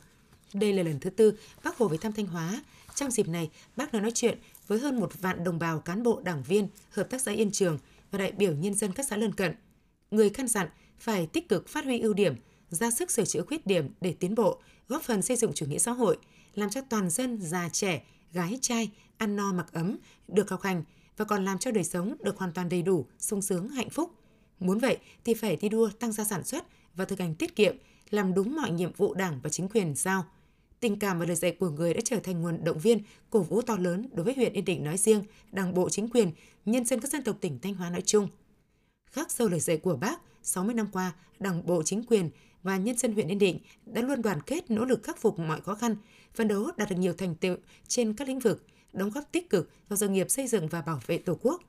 Đây 0.55 0.73
là 0.73 0.83
lần 0.83 1.01
thứ 1.01 1.11
tư 1.11 1.39
Bác 1.65 1.77
Hồ 1.77 1.89
về 1.89 1.97
thăm 1.97 2.13
Thanh 2.13 2.27
Hóa. 2.27 2.63
Trong 2.95 3.11
dịp 3.11 3.29
này, 3.29 3.51
bác 3.77 3.93
đã 3.93 4.01
nói 4.01 4.11
chuyện 4.15 4.39
với 4.67 4.79
hơn 4.79 5.01
một 5.01 5.21
vạn 5.21 5.45
đồng 5.45 5.59
bào 5.59 5.81
cán 5.81 6.03
bộ 6.03 6.21
đảng 6.25 6.43
viên 6.43 6.69
hợp 6.91 7.11
tác 7.11 7.21
xã 7.21 7.33
Yên 7.33 7.51
Trường 7.51 7.79
và 8.11 8.19
đại 8.19 8.33
biểu 8.33 8.55
nhân 8.55 8.75
dân 8.75 8.93
các 8.93 9.07
xã 9.07 9.17
lân 9.17 9.33
cận. 9.33 9.55
Người 10.11 10.31
căn 10.31 10.49
dặn 10.49 10.69
phải 10.99 11.27
tích 11.27 11.49
cực 11.49 11.69
phát 11.69 11.85
huy 11.85 12.01
ưu 12.01 12.15
điểm, 12.15 12.35
ra 12.71 12.91
sức 12.91 13.11
sửa 13.11 13.25
chữa 13.25 13.43
khuyết 13.43 13.67
điểm 13.67 13.89
để 14.01 14.15
tiến 14.21 14.35
bộ, 14.35 14.61
góp 14.89 15.03
phần 15.03 15.23
xây 15.23 15.37
dựng 15.37 15.53
chủ 15.55 15.67
nghĩa 15.67 15.79
xã 15.79 15.93
hội, 15.93 16.19
làm 16.55 16.71
cho 16.71 16.81
toàn 16.81 17.11
dân 17.11 17.41
già 17.41 17.69
trẻ, 17.73 18.03
gái 18.33 18.59
trai 18.63 18.91
ăn 19.17 19.37
no 19.37 19.53
mặc 19.53 19.67
ấm, 19.73 19.99
được 20.29 20.51
học 20.51 20.63
hành 20.63 20.85
và 21.17 21.25
còn 21.25 21.45
làm 21.45 21.59
cho 21.59 21.71
đời 21.71 21.85
sống 21.85 22.17
được 22.21 22.39
hoàn 22.39 22.53
toàn 22.53 22.69
đầy 22.69 22.83
đủ, 22.83 23.07
sung 23.19 23.43
sướng, 23.43 23.69
hạnh 23.69 23.91
phúc. 23.91 24.11
Muốn 24.61 24.79
vậy 24.79 24.99
thì 25.25 25.35
phải 25.35 25.57
thi 25.57 25.69
đua 25.69 25.91
tăng 25.91 26.13
gia 26.13 26.25
sản 26.25 26.45
xuất 26.45 26.67
và 26.95 27.05
thực 27.05 27.19
hành 27.19 27.35
tiết 27.35 27.57
kiệm, 27.57 27.77
làm 28.11 28.35
đúng 28.35 28.57
mọi 28.57 28.71
nhiệm 28.71 28.93
vụ 28.93 29.15
Đảng 29.15 29.41
và 29.43 29.51
chính 29.51 29.69
quyền 29.69 29.95
giao. 29.95 30.25
Tình 30.81 30.99
cảm 30.99 31.19
và 31.19 31.27
lời 31.27 31.37
dạy 31.37 31.53
của 31.53 31.71
người 31.71 31.95
đã 31.95 32.01
trở 32.05 32.21
thành 32.21 32.43
nguồn 32.43 32.65
động 32.65 32.79
viên, 32.79 33.03
cổ 33.31 33.43
vũ 33.43 33.63
to 33.63 33.77
lớn 33.77 34.09
đối 34.13 34.25
với 34.25 34.35
huyện 34.35 34.53
Yên 34.53 34.65
Định 34.65 34.85
nói 34.85 34.97
riêng, 34.97 35.23
Đảng 35.53 35.75
bộ 35.75 35.89
chính 35.89 36.09
quyền, 36.09 36.31
nhân 36.65 36.85
dân 36.85 37.01
các 37.01 37.11
dân 37.11 37.23
tộc 37.23 37.37
tỉnh 37.41 37.59
Thanh 37.59 37.75
Hóa 37.75 37.91
nói 37.91 38.03
chung. 38.03 38.29
Khắc 39.11 39.31
sâu 39.31 39.49
lời 39.49 39.61
dạy 39.61 39.77
của 39.77 39.97
Bác, 39.97 40.21
60 40.43 40.75
năm 40.75 40.89
qua, 40.93 41.13
Đảng 41.39 41.67
bộ 41.67 41.83
chính 41.83 42.03
quyền 42.05 42.31
và 42.63 42.77
nhân 42.77 42.99
dân 42.99 43.13
huyện 43.13 43.29
Yên 43.29 43.39
Định 43.39 43.59
đã 43.87 44.03
luôn 44.03 44.23
đoàn 44.23 44.41
kết 44.43 44.71
nỗ 44.71 44.85
lực 44.85 45.03
khắc 45.03 45.21
phục 45.21 45.39
mọi 45.39 45.61
khó 45.61 45.75
khăn, 45.75 45.97
phấn 46.35 46.49
đấu 46.49 46.71
đạt 46.77 46.91
được 46.91 46.97
nhiều 46.99 47.13
thành 47.13 47.35
tựu 47.35 47.57
trên 47.89 48.15
các 48.15 48.29
lĩnh 48.29 48.39
vực, 48.39 48.67
đóng 48.93 49.11
góp 49.11 49.33
tích 49.33 49.51
cực 49.51 49.71
vào 49.89 49.97
sự 49.97 50.09
nghiệp 50.09 50.31
xây 50.31 50.47
dựng 50.47 50.69
và 50.69 50.83
bảo 50.83 51.01
vệ 51.07 51.19
Tổ 51.19 51.39
quốc. 51.43 51.63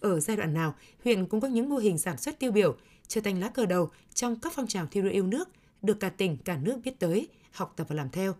Ở 0.00 0.20
giai 0.20 0.36
đoạn 0.36 0.54
nào, 0.54 0.74
huyện 1.04 1.26
cũng 1.26 1.40
có 1.40 1.48
những 1.48 1.68
mô 1.68 1.76
hình 1.76 1.98
sản 1.98 2.18
xuất 2.18 2.38
tiêu 2.38 2.52
biểu, 2.52 2.76
trở 3.08 3.20
thành 3.20 3.40
lá 3.40 3.48
cờ 3.48 3.66
đầu 3.66 3.90
trong 4.14 4.40
các 4.40 4.52
phong 4.56 4.66
trào 4.66 4.86
thi 4.86 5.02
đua 5.02 5.10
yêu 5.10 5.26
nước, 5.26 5.48
được 5.82 6.00
cả 6.00 6.08
tỉnh, 6.08 6.36
cả 6.36 6.56
nước 6.56 6.78
biết 6.84 6.98
tới, 6.98 7.28
học 7.56 7.72
tập 7.76 7.86
và 7.88 7.96
làm 7.96 8.10
theo, 8.10 8.34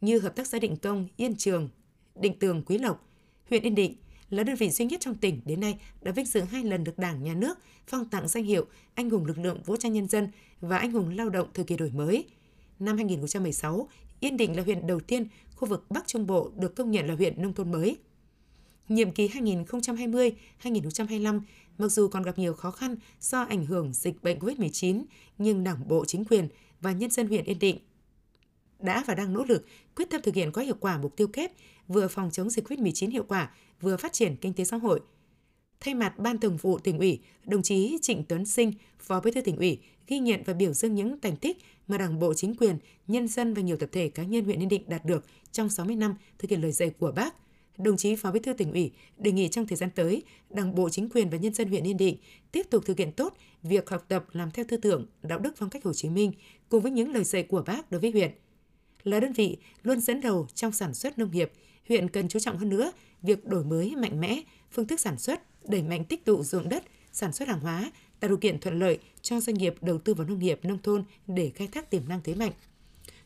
như 0.00 0.18
Hợp 0.18 0.36
tác 0.36 0.46
xã 0.46 0.58
Định 0.58 0.76
Công, 0.76 1.08
Yên 1.16 1.36
Trường, 1.36 1.68
Định 2.14 2.38
Tường, 2.38 2.62
Quý 2.66 2.78
Lộc, 2.78 3.08
huyện 3.48 3.62
Yên 3.62 3.74
Định 3.74 3.96
là 4.30 4.42
đơn 4.42 4.56
vị 4.56 4.70
duy 4.70 4.84
nhất 4.84 5.00
trong 5.00 5.14
tỉnh 5.14 5.40
đến 5.44 5.60
nay 5.60 5.78
đã 6.02 6.12
vinh 6.12 6.26
dự 6.26 6.40
hai 6.40 6.64
lần 6.64 6.84
được 6.84 6.98
Đảng, 6.98 7.24
Nhà 7.24 7.34
nước 7.34 7.58
phong 7.86 8.08
tặng 8.08 8.28
danh 8.28 8.44
hiệu 8.44 8.66
Anh 8.94 9.10
hùng 9.10 9.26
lực 9.26 9.38
lượng 9.38 9.62
vũ 9.62 9.76
trang 9.76 9.92
nhân 9.92 10.08
dân 10.08 10.28
và 10.60 10.78
Anh 10.78 10.92
hùng 10.92 11.16
lao 11.16 11.30
động 11.30 11.48
thời 11.54 11.64
kỳ 11.64 11.76
đổi 11.76 11.90
mới. 11.90 12.24
Năm 12.78 12.96
2016, 12.96 13.88
Yên 14.20 14.36
Định 14.36 14.56
là 14.56 14.62
huyện 14.62 14.86
đầu 14.86 15.00
tiên 15.00 15.26
khu 15.56 15.68
vực 15.68 15.86
Bắc 15.90 16.06
Trung 16.06 16.26
Bộ 16.26 16.50
được 16.56 16.76
công 16.76 16.90
nhận 16.90 17.06
là 17.06 17.14
huyện 17.14 17.42
nông 17.42 17.54
thôn 17.54 17.72
mới. 17.72 17.96
Nhiệm 18.88 19.12
kỳ 19.12 19.28
2020-2025, 19.28 21.40
mặc 21.78 21.88
dù 21.88 22.08
còn 22.08 22.22
gặp 22.22 22.38
nhiều 22.38 22.54
khó 22.54 22.70
khăn 22.70 22.96
do 23.20 23.42
ảnh 23.42 23.66
hưởng 23.66 23.92
dịch 23.92 24.22
bệnh 24.22 24.38
COVID-19, 24.38 25.04
nhưng 25.38 25.64
Đảng 25.64 25.88
bộ, 25.88 26.04
chính 26.04 26.24
quyền 26.24 26.48
và 26.80 26.92
nhân 26.92 27.10
dân 27.10 27.26
huyện 27.26 27.44
Yên 27.44 27.58
Định 27.58 27.78
đã 28.78 29.04
và 29.06 29.14
đang 29.14 29.32
nỗ 29.32 29.44
lực 29.44 29.66
quyết 29.96 30.10
tâm 30.10 30.22
thực 30.22 30.34
hiện 30.34 30.52
có 30.52 30.62
hiệu 30.62 30.76
quả 30.80 30.98
mục 30.98 31.16
tiêu 31.16 31.28
kép 31.28 31.52
vừa 31.88 32.08
phòng 32.08 32.30
chống 32.30 32.50
dịch 32.50 32.68
COVID-19 32.68 33.10
hiệu 33.10 33.24
quả, 33.28 33.50
vừa 33.80 33.96
phát 33.96 34.12
triển 34.12 34.36
kinh 34.36 34.52
tế 34.52 34.64
xã 34.64 34.76
hội. 34.76 35.00
Thay 35.80 35.94
mặt 35.94 36.18
Ban 36.18 36.38
Thường 36.38 36.56
vụ 36.56 36.78
tỉnh 36.78 36.98
ủy, 36.98 37.20
đồng 37.44 37.62
chí 37.62 37.98
Trịnh 38.02 38.24
Tuấn 38.24 38.46
Sinh, 38.46 38.72
Phó 38.98 39.20
Bí 39.20 39.30
thư 39.30 39.40
tỉnh 39.40 39.56
ủy 39.56 39.78
ghi 40.06 40.18
nhận 40.18 40.42
và 40.46 40.52
biểu 40.52 40.72
dương 40.72 40.94
những 40.94 41.20
thành 41.20 41.36
tích 41.36 41.58
mà 41.88 41.98
Đảng 41.98 42.18
bộ 42.18 42.34
chính 42.34 42.54
quyền, 42.54 42.78
nhân 43.06 43.28
dân 43.28 43.54
và 43.54 43.62
nhiều 43.62 43.76
tập 43.76 43.88
thể 43.92 44.08
cá 44.08 44.22
nhân 44.22 44.44
huyện 44.44 44.62
Yên 44.62 44.68
Định 44.68 44.82
đạt 44.86 45.04
được 45.04 45.24
trong 45.52 45.68
60 45.68 45.96
năm 45.96 46.14
thực 46.38 46.50
hiện 46.50 46.62
lời 46.62 46.72
dạy 46.72 46.90
của 46.90 47.12
Bác. 47.12 47.34
Đồng 47.78 47.96
chí 47.96 48.16
Phó 48.16 48.30
Bí 48.30 48.40
thư 48.40 48.52
tỉnh 48.52 48.72
ủy 48.72 48.92
đề 49.16 49.32
nghị 49.32 49.48
trong 49.48 49.66
thời 49.66 49.76
gian 49.76 49.90
tới, 49.94 50.22
Đảng 50.50 50.74
bộ 50.74 50.88
chính 50.90 51.08
quyền 51.08 51.30
và 51.30 51.38
nhân 51.38 51.54
dân 51.54 51.68
huyện 51.68 51.86
Yên 51.86 51.96
Định 51.96 52.16
tiếp 52.52 52.66
tục 52.70 52.84
thực 52.86 52.98
hiện 52.98 53.12
tốt 53.12 53.36
việc 53.62 53.90
học 53.90 54.04
tập 54.08 54.24
làm 54.32 54.50
theo 54.50 54.64
tư 54.68 54.76
tưởng, 54.76 55.06
đạo 55.22 55.38
đức 55.38 55.54
phong 55.56 55.70
cách 55.70 55.84
Hồ 55.84 55.92
Chí 55.92 56.08
Minh 56.08 56.32
cùng 56.68 56.82
với 56.82 56.92
những 56.92 57.12
lời 57.12 57.24
dạy 57.24 57.42
của 57.42 57.62
Bác 57.66 57.90
đối 57.90 58.00
với 58.00 58.10
huyện. 58.10 58.30
Là 59.08 59.20
đơn 59.20 59.32
vị 59.32 59.56
luôn 59.82 60.00
dẫn 60.00 60.20
đầu 60.20 60.46
trong 60.54 60.72
sản 60.72 60.94
xuất 60.94 61.18
nông 61.18 61.30
nghiệp, 61.30 61.52
huyện 61.88 62.08
cần 62.08 62.28
chú 62.28 62.38
trọng 62.38 62.58
hơn 62.58 62.68
nữa 62.68 62.92
việc 63.22 63.46
đổi 63.46 63.64
mới 63.64 63.96
mạnh 63.96 64.20
mẽ 64.20 64.42
phương 64.72 64.86
thức 64.86 65.00
sản 65.00 65.18
xuất, 65.18 65.42
đẩy 65.68 65.82
mạnh 65.82 66.04
tích 66.04 66.24
tụ 66.24 66.42
ruộng 66.42 66.68
đất, 66.68 66.84
sản 67.12 67.32
xuất 67.32 67.48
hàng 67.48 67.60
hóa, 67.60 67.92
tạo 68.20 68.28
điều 68.28 68.36
kiện 68.36 68.60
thuận 68.60 68.78
lợi 68.78 68.98
cho 69.22 69.40
doanh 69.40 69.56
nghiệp 69.56 69.74
đầu 69.80 69.98
tư 69.98 70.14
vào 70.14 70.28
nông 70.28 70.38
nghiệp 70.38 70.60
nông 70.62 70.78
thôn 70.82 71.04
để 71.26 71.50
khai 71.54 71.68
thác 71.68 71.90
tiềm 71.90 72.08
năng 72.08 72.20
thế 72.24 72.34
mạnh. 72.34 72.52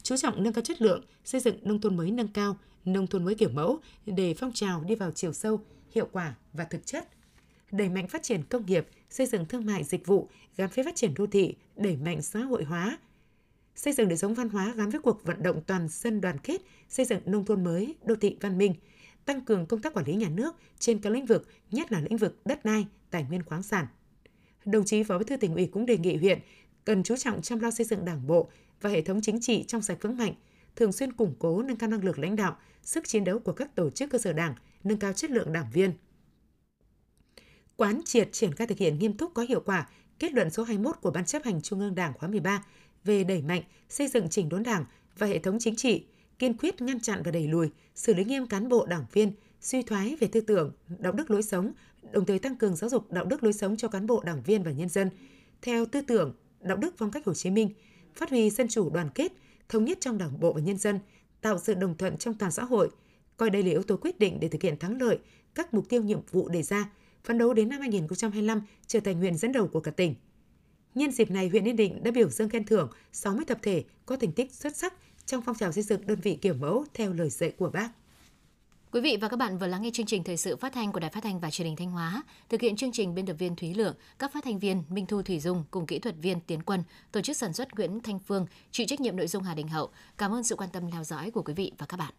Chú 0.03 0.17
trọng 0.17 0.43
nâng 0.43 0.53
cao 0.53 0.63
chất 0.63 0.83
lượng, 0.83 1.05
xây 1.25 1.41
dựng 1.41 1.57
nông 1.63 1.81
thôn 1.81 1.97
mới 1.97 2.11
nâng 2.11 2.29
cao, 2.29 2.57
nông 2.85 3.07
thôn 3.07 3.25
mới 3.25 3.35
kiểu 3.35 3.49
mẫu 3.49 3.81
để 4.07 4.35
phong 4.35 4.53
trào 4.53 4.85
đi 4.85 4.95
vào 4.95 5.11
chiều 5.11 5.33
sâu, 5.33 5.61
hiệu 5.95 6.09
quả 6.13 6.35
và 6.53 6.65
thực 6.65 6.87
chất. 6.87 7.09
Đẩy 7.71 7.89
mạnh 7.89 8.09
phát 8.09 8.23
triển 8.23 8.43
công 8.43 8.67
nghiệp, 8.67 8.89
xây 9.11 9.27
dựng 9.27 9.47
thương 9.47 9.67
mại 9.67 9.85
dịch 9.85 10.07
vụ 10.07 10.29
gắn 10.57 10.71
với 10.75 10.85
phát 10.85 10.97
triển 10.97 11.15
đô 11.15 11.27
thị, 11.27 11.55
đẩy 11.77 11.97
mạnh 11.97 12.23
xã 12.23 12.41
hội 12.41 12.65
hóa, 12.65 12.99
xây 13.75 13.93
dựng 13.93 14.09
đời 14.09 14.19
sống 14.19 14.35
văn 14.35 14.49
hóa 14.49 14.75
gắn 14.77 14.91
với 14.91 15.01
cuộc 15.01 15.25
vận 15.25 15.43
động 15.43 15.63
toàn 15.67 15.89
dân 15.91 16.21
đoàn 16.21 16.39
kết, 16.39 16.61
xây 16.89 17.07
dựng 17.07 17.21
nông 17.27 17.45
thôn 17.45 17.65
mới, 17.65 17.95
đô 18.05 18.15
thị 18.15 18.37
văn 18.41 18.59
minh, 18.59 18.75
tăng 19.25 19.41
cường 19.41 19.67
công 19.67 19.83
tác 19.83 19.95
quản 19.95 20.07
lý 20.07 20.15
nhà 20.15 20.29
nước 20.29 20.57
trên 20.79 20.99
các 20.99 21.11
lĩnh 21.11 21.27
vực, 21.27 21.49
nhất 21.71 21.93
là 21.93 22.01
lĩnh 22.01 22.17
vực 22.17 22.47
đất 22.47 22.65
đai, 22.65 22.87
tài 23.11 23.25
nguyên 23.25 23.43
khoáng 23.43 23.63
sản. 23.63 23.87
Đồng 24.65 24.85
chí 24.85 25.03
Phó 25.03 25.19
Bí 25.19 25.25
thư 25.25 25.37
tỉnh 25.37 25.55
ủy 25.55 25.67
cũng 25.67 25.87
đề 25.87 25.99
nghị 25.99 26.17
huyện 26.17 26.39
cần 26.85 27.03
chú 27.03 27.17
trọng 27.17 27.43
chăm 27.43 27.61
lo 27.61 27.71
xây 27.71 27.87
dựng 27.87 28.05
đảng 28.05 28.27
bộ 28.27 28.51
và 28.81 28.91
hệ 28.91 29.03
thống 29.03 29.21
chính 29.23 29.41
trị 29.41 29.65
trong 29.69 29.83
sạch 29.83 29.99
vững 30.01 30.17
mạnh, 30.17 30.35
thường 30.77 30.93
xuyên 30.93 31.13
củng 31.13 31.35
cố 31.39 31.63
nâng 31.63 31.77
cao 31.77 31.91
năng 31.91 32.05
lực 32.05 32.19
lãnh 32.19 32.37
đạo, 32.37 32.57
sức 32.83 33.09
chiến 33.09 33.25
đấu 33.25 33.39
của 33.39 33.53
các 33.53 33.75
tổ 33.75 33.91
chức 33.91 34.11
cơ 34.11 34.19
sở 34.19 34.33
đảng, 34.33 34.55
nâng 34.85 34.99
cao 34.99 35.13
chất 35.13 35.31
lượng 35.31 35.53
đảng 35.53 35.71
viên. 35.73 35.93
Quán 37.77 38.01
triệt 38.05 38.29
triển 38.33 38.55
khai 38.55 38.67
thực 38.67 38.79
hiện 38.79 38.99
nghiêm 38.99 39.17
túc 39.17 39.35
có 39.35 39.43
hiệu 39.43 39.63
quả 39.67 39.89
kết 40.19 40.33
luận 40.33 40.51
số 40.51 40.63
21 40.63 40.97
của 41.01 41.11
Ban 41.11 41.25
chấp 41.25 41.45
hành 41.45 41.63
Trung 41.63 41.81
ương 41.81 41.95
Đảng 41.95 42.13
khóa 42.13 42.29
13 42.29 42.65
về 43.05 43.25
đẩy 43.25 43.43
mạnh 43.43 43.63
xây 43.89 44.09
dựng 44.09 44.29
chỉnh 44.29 44.49
đốn 44.49 44.63
Đảng 44.63 44.85
và 45.19 45.27
hệ 45.27 45.39
thống 45.39 45.57
chính 45.61 45.77
trị, 45.77 46.05
kiên 46.39 46.57
quyết 46.57 46.83
ngăn 46.83 47.01
chặn 47.01 47.23
và 47.25 47.31
đẩy 47.31 47.49
lùi, 47.49 47.71
xử 47.95 48.15
lý 48.15 48.25
nghiêm 48.25 48.47
cán 48.47 48.69
bộ 48.69 48.87
đảng 48.87 49.05
viên 49.13 49.33
suy 49.61 49.83
thoái 49.83 50.17
về 50.21 50.27
tư 50.27 50.41
tưởng, 50.41 50.73
đạo 50.99 51.13
đức 51.13 51.31
lối 51.31 51.43
sống, 51.43 51.73
đồng 52.13 52.25
thời 52.25 52.39
tăng 52.39 52.57
cường 52.57 52.77
giáo 52.77 52.91
dục 52.91 53.13
đạo 53.13 53.25
đức 53.25 53.43
lối 53.43 53.53
sống 53.53 53.77
cho 53.77 53.89
cán 53.89 54.07
bộ 54.07 54.23
đảng 54.25 54.43
viên 54.43 54.63
và 54.63 54.71
nhân 54.71 54.89
dân 54.89 55.11
theo 55.63 55.87
tư 55.87 56.01
tưởng, 56.01 56.35
đạo 56.61 56.77
đức 56.77 56.95
phong 56.99 57.11
cách 57.11 57.27
Hồ 57.27 57.35
Chí 57.35 57.51
Minh, 57.51 57.71
phát 58.15 58.31
huy 58.31 58.51
dân 58.51 58.69
chủ 58.69 58.91
đoàn 58.91 59.09
kết, 59.15 59.33
thống 59.69 59.85
nhất 59.85 59.99
trong 60.01 60.19
đảng 60.19 60.41
bộ 60.41 60.53
và 60.53 60.61
nhân 60.61 60.79
dân, 60.79 60.99
tạo 61.41 61.59
sự 61.59 61.75
đồng 61.75 61.97
thuận 61.97 62.17
trong 62.17 62.35
toàn 62.35 62.53
xã 62.53 62.65
hội, 62.65 62.91
coi 63.37 63.51
đây 63.51 63.63
là 63.63 63.71
yếu 63.71 63.83
tố 63.83 63.97
quyết 63.97 64.19
định 64.19 64.41
để 64.41 64.49
thực 64.49 64.63
hiện 64.63 64.79
thắng 64.79 65.03
lợi 65.03 65.19
các 65.55 65.75
mục 65.75 65.89
tiêu 65.89 66.03
nhiệm 66.03 66.21
vụ 66.31 66.49
đề 66.49 66.63
ra, 66.63 66.91
phấn 67.25 67.39
đấu 67.39 67.55
đến 67.55 67.69
năm 67.69 67.81
2025 67.81 68.63
trở 68.87 69.01
thành 69.01 69.19
huyện 69.19 69.37
dẫn 69.37 69.53
đầu 69.53 69.69
của 69.69 69.81
cả 69.81 69.91
tỉnh. 69.91 70.15
Nhân 70.95 71.11
dịp 71.11 71.31
này, 71.31 71.49
huyện 71.49 71.65
Yên 71.65 71.77
Định 71.77 72.05
đã 72.05 72.11
biểu 72.11 72.29
dương 72.29 72.49
khen 72.49 72.65
thưởng 72.65 72.91
60 73.13 73.45
tập 73.45 73.59
thể 73.63 73.85
có 74.07 74.17
thành 74.17 74.33
tích 74.33 74.53
xuất 74.53 74.77
sắc 74.77 74.95
trong 75.27 75.43
phong 75.43 75.57
trào 75.57 75.73
xây 75.73 75.83
dựng 75.83 76.07
đơn 76.07 76.19
vị 76.23 76.39
kiểu 76.41 76.55
mẫu 76.55 76.85
theo 76.95 77.13
lời 77.13 77.31
dạy 77.31 77.53
của 77.59 77.71
Bác. 77.71 77.91
Quý 78.93 79.01
vị 79.01 79.19
và 79.21 79.29
các 79.29 79.37
bạn 79.37 79.59
vừa 79.59 79.67
lắng 79.67 79.83
nghe 79.83 79.91
chương 79.93 80.07
trình 80.07 80.25
thời 80.25 80.37
sự 80.37 80.57
phát 80.57 80.73
thanh 80.73 80.93
của 80.93 81.01
Đài 81.01 81.11
Phát 81.11 81.23
thanh 81.23 81.41
và 81.41 81.51
Truyền 81.51 81.67
hình 81.67 81.77
Thanh 81.77 81.91
Hóa. 81.91 82.23
Thực 82.49 82.61
hiện 82.61 82.77
chương 82.77 82.93
trình 82.93 83.15
biên 83.15 83.27
tập 83.27 83.37
viên 83.39 83.57
Thúy 83.57 83.75
Lượng, 83.75 83.95
các 84.19 84.33
phát 84.33 84.45
thanh 84.45 84.59
viên 84.59 84.83
Minh 84.89 85.07
Thu 85.07 85.23
Thủy 85.23 85.41
Dung 85.41 85.65
cùng 85.71 85.87
kỹ 85.87 85.99
thuật 85.99 86.15
viên 86.23 86.41
Tiến 86.41 86.63
Quân, 86.63 86.83
tổ 87.13 87.21
chức 87.21 87.37
sản 87.37 87.53
xuất 87.53 87.75
Nguyễn 87.75 88.01
Thanh 88.01 88.19
Phương, 88.19 88.47
chịu 88.71 88.87
trách 88.87 89.01
nhiệm 89.01 89.17
nội 89.17 89.27
dung 89.27 89.43
Hà 89.43 89.55
Đình 89.55 89.69
Hậu. 89.69 89.91
Cảm 90.19 90.35
ơn 90.35 90.45
sự 90.45 90.57
quan 90.57 90.71
tâm 90.73 90.91
theo 90.91 91.05
dõi 91.05 91.31
của 91.31 91.43
quý 91.43 91.55
vị 91.55 91.73
và 91.79 91.87
các 91.87 91.97
bạn. 91.97 92.13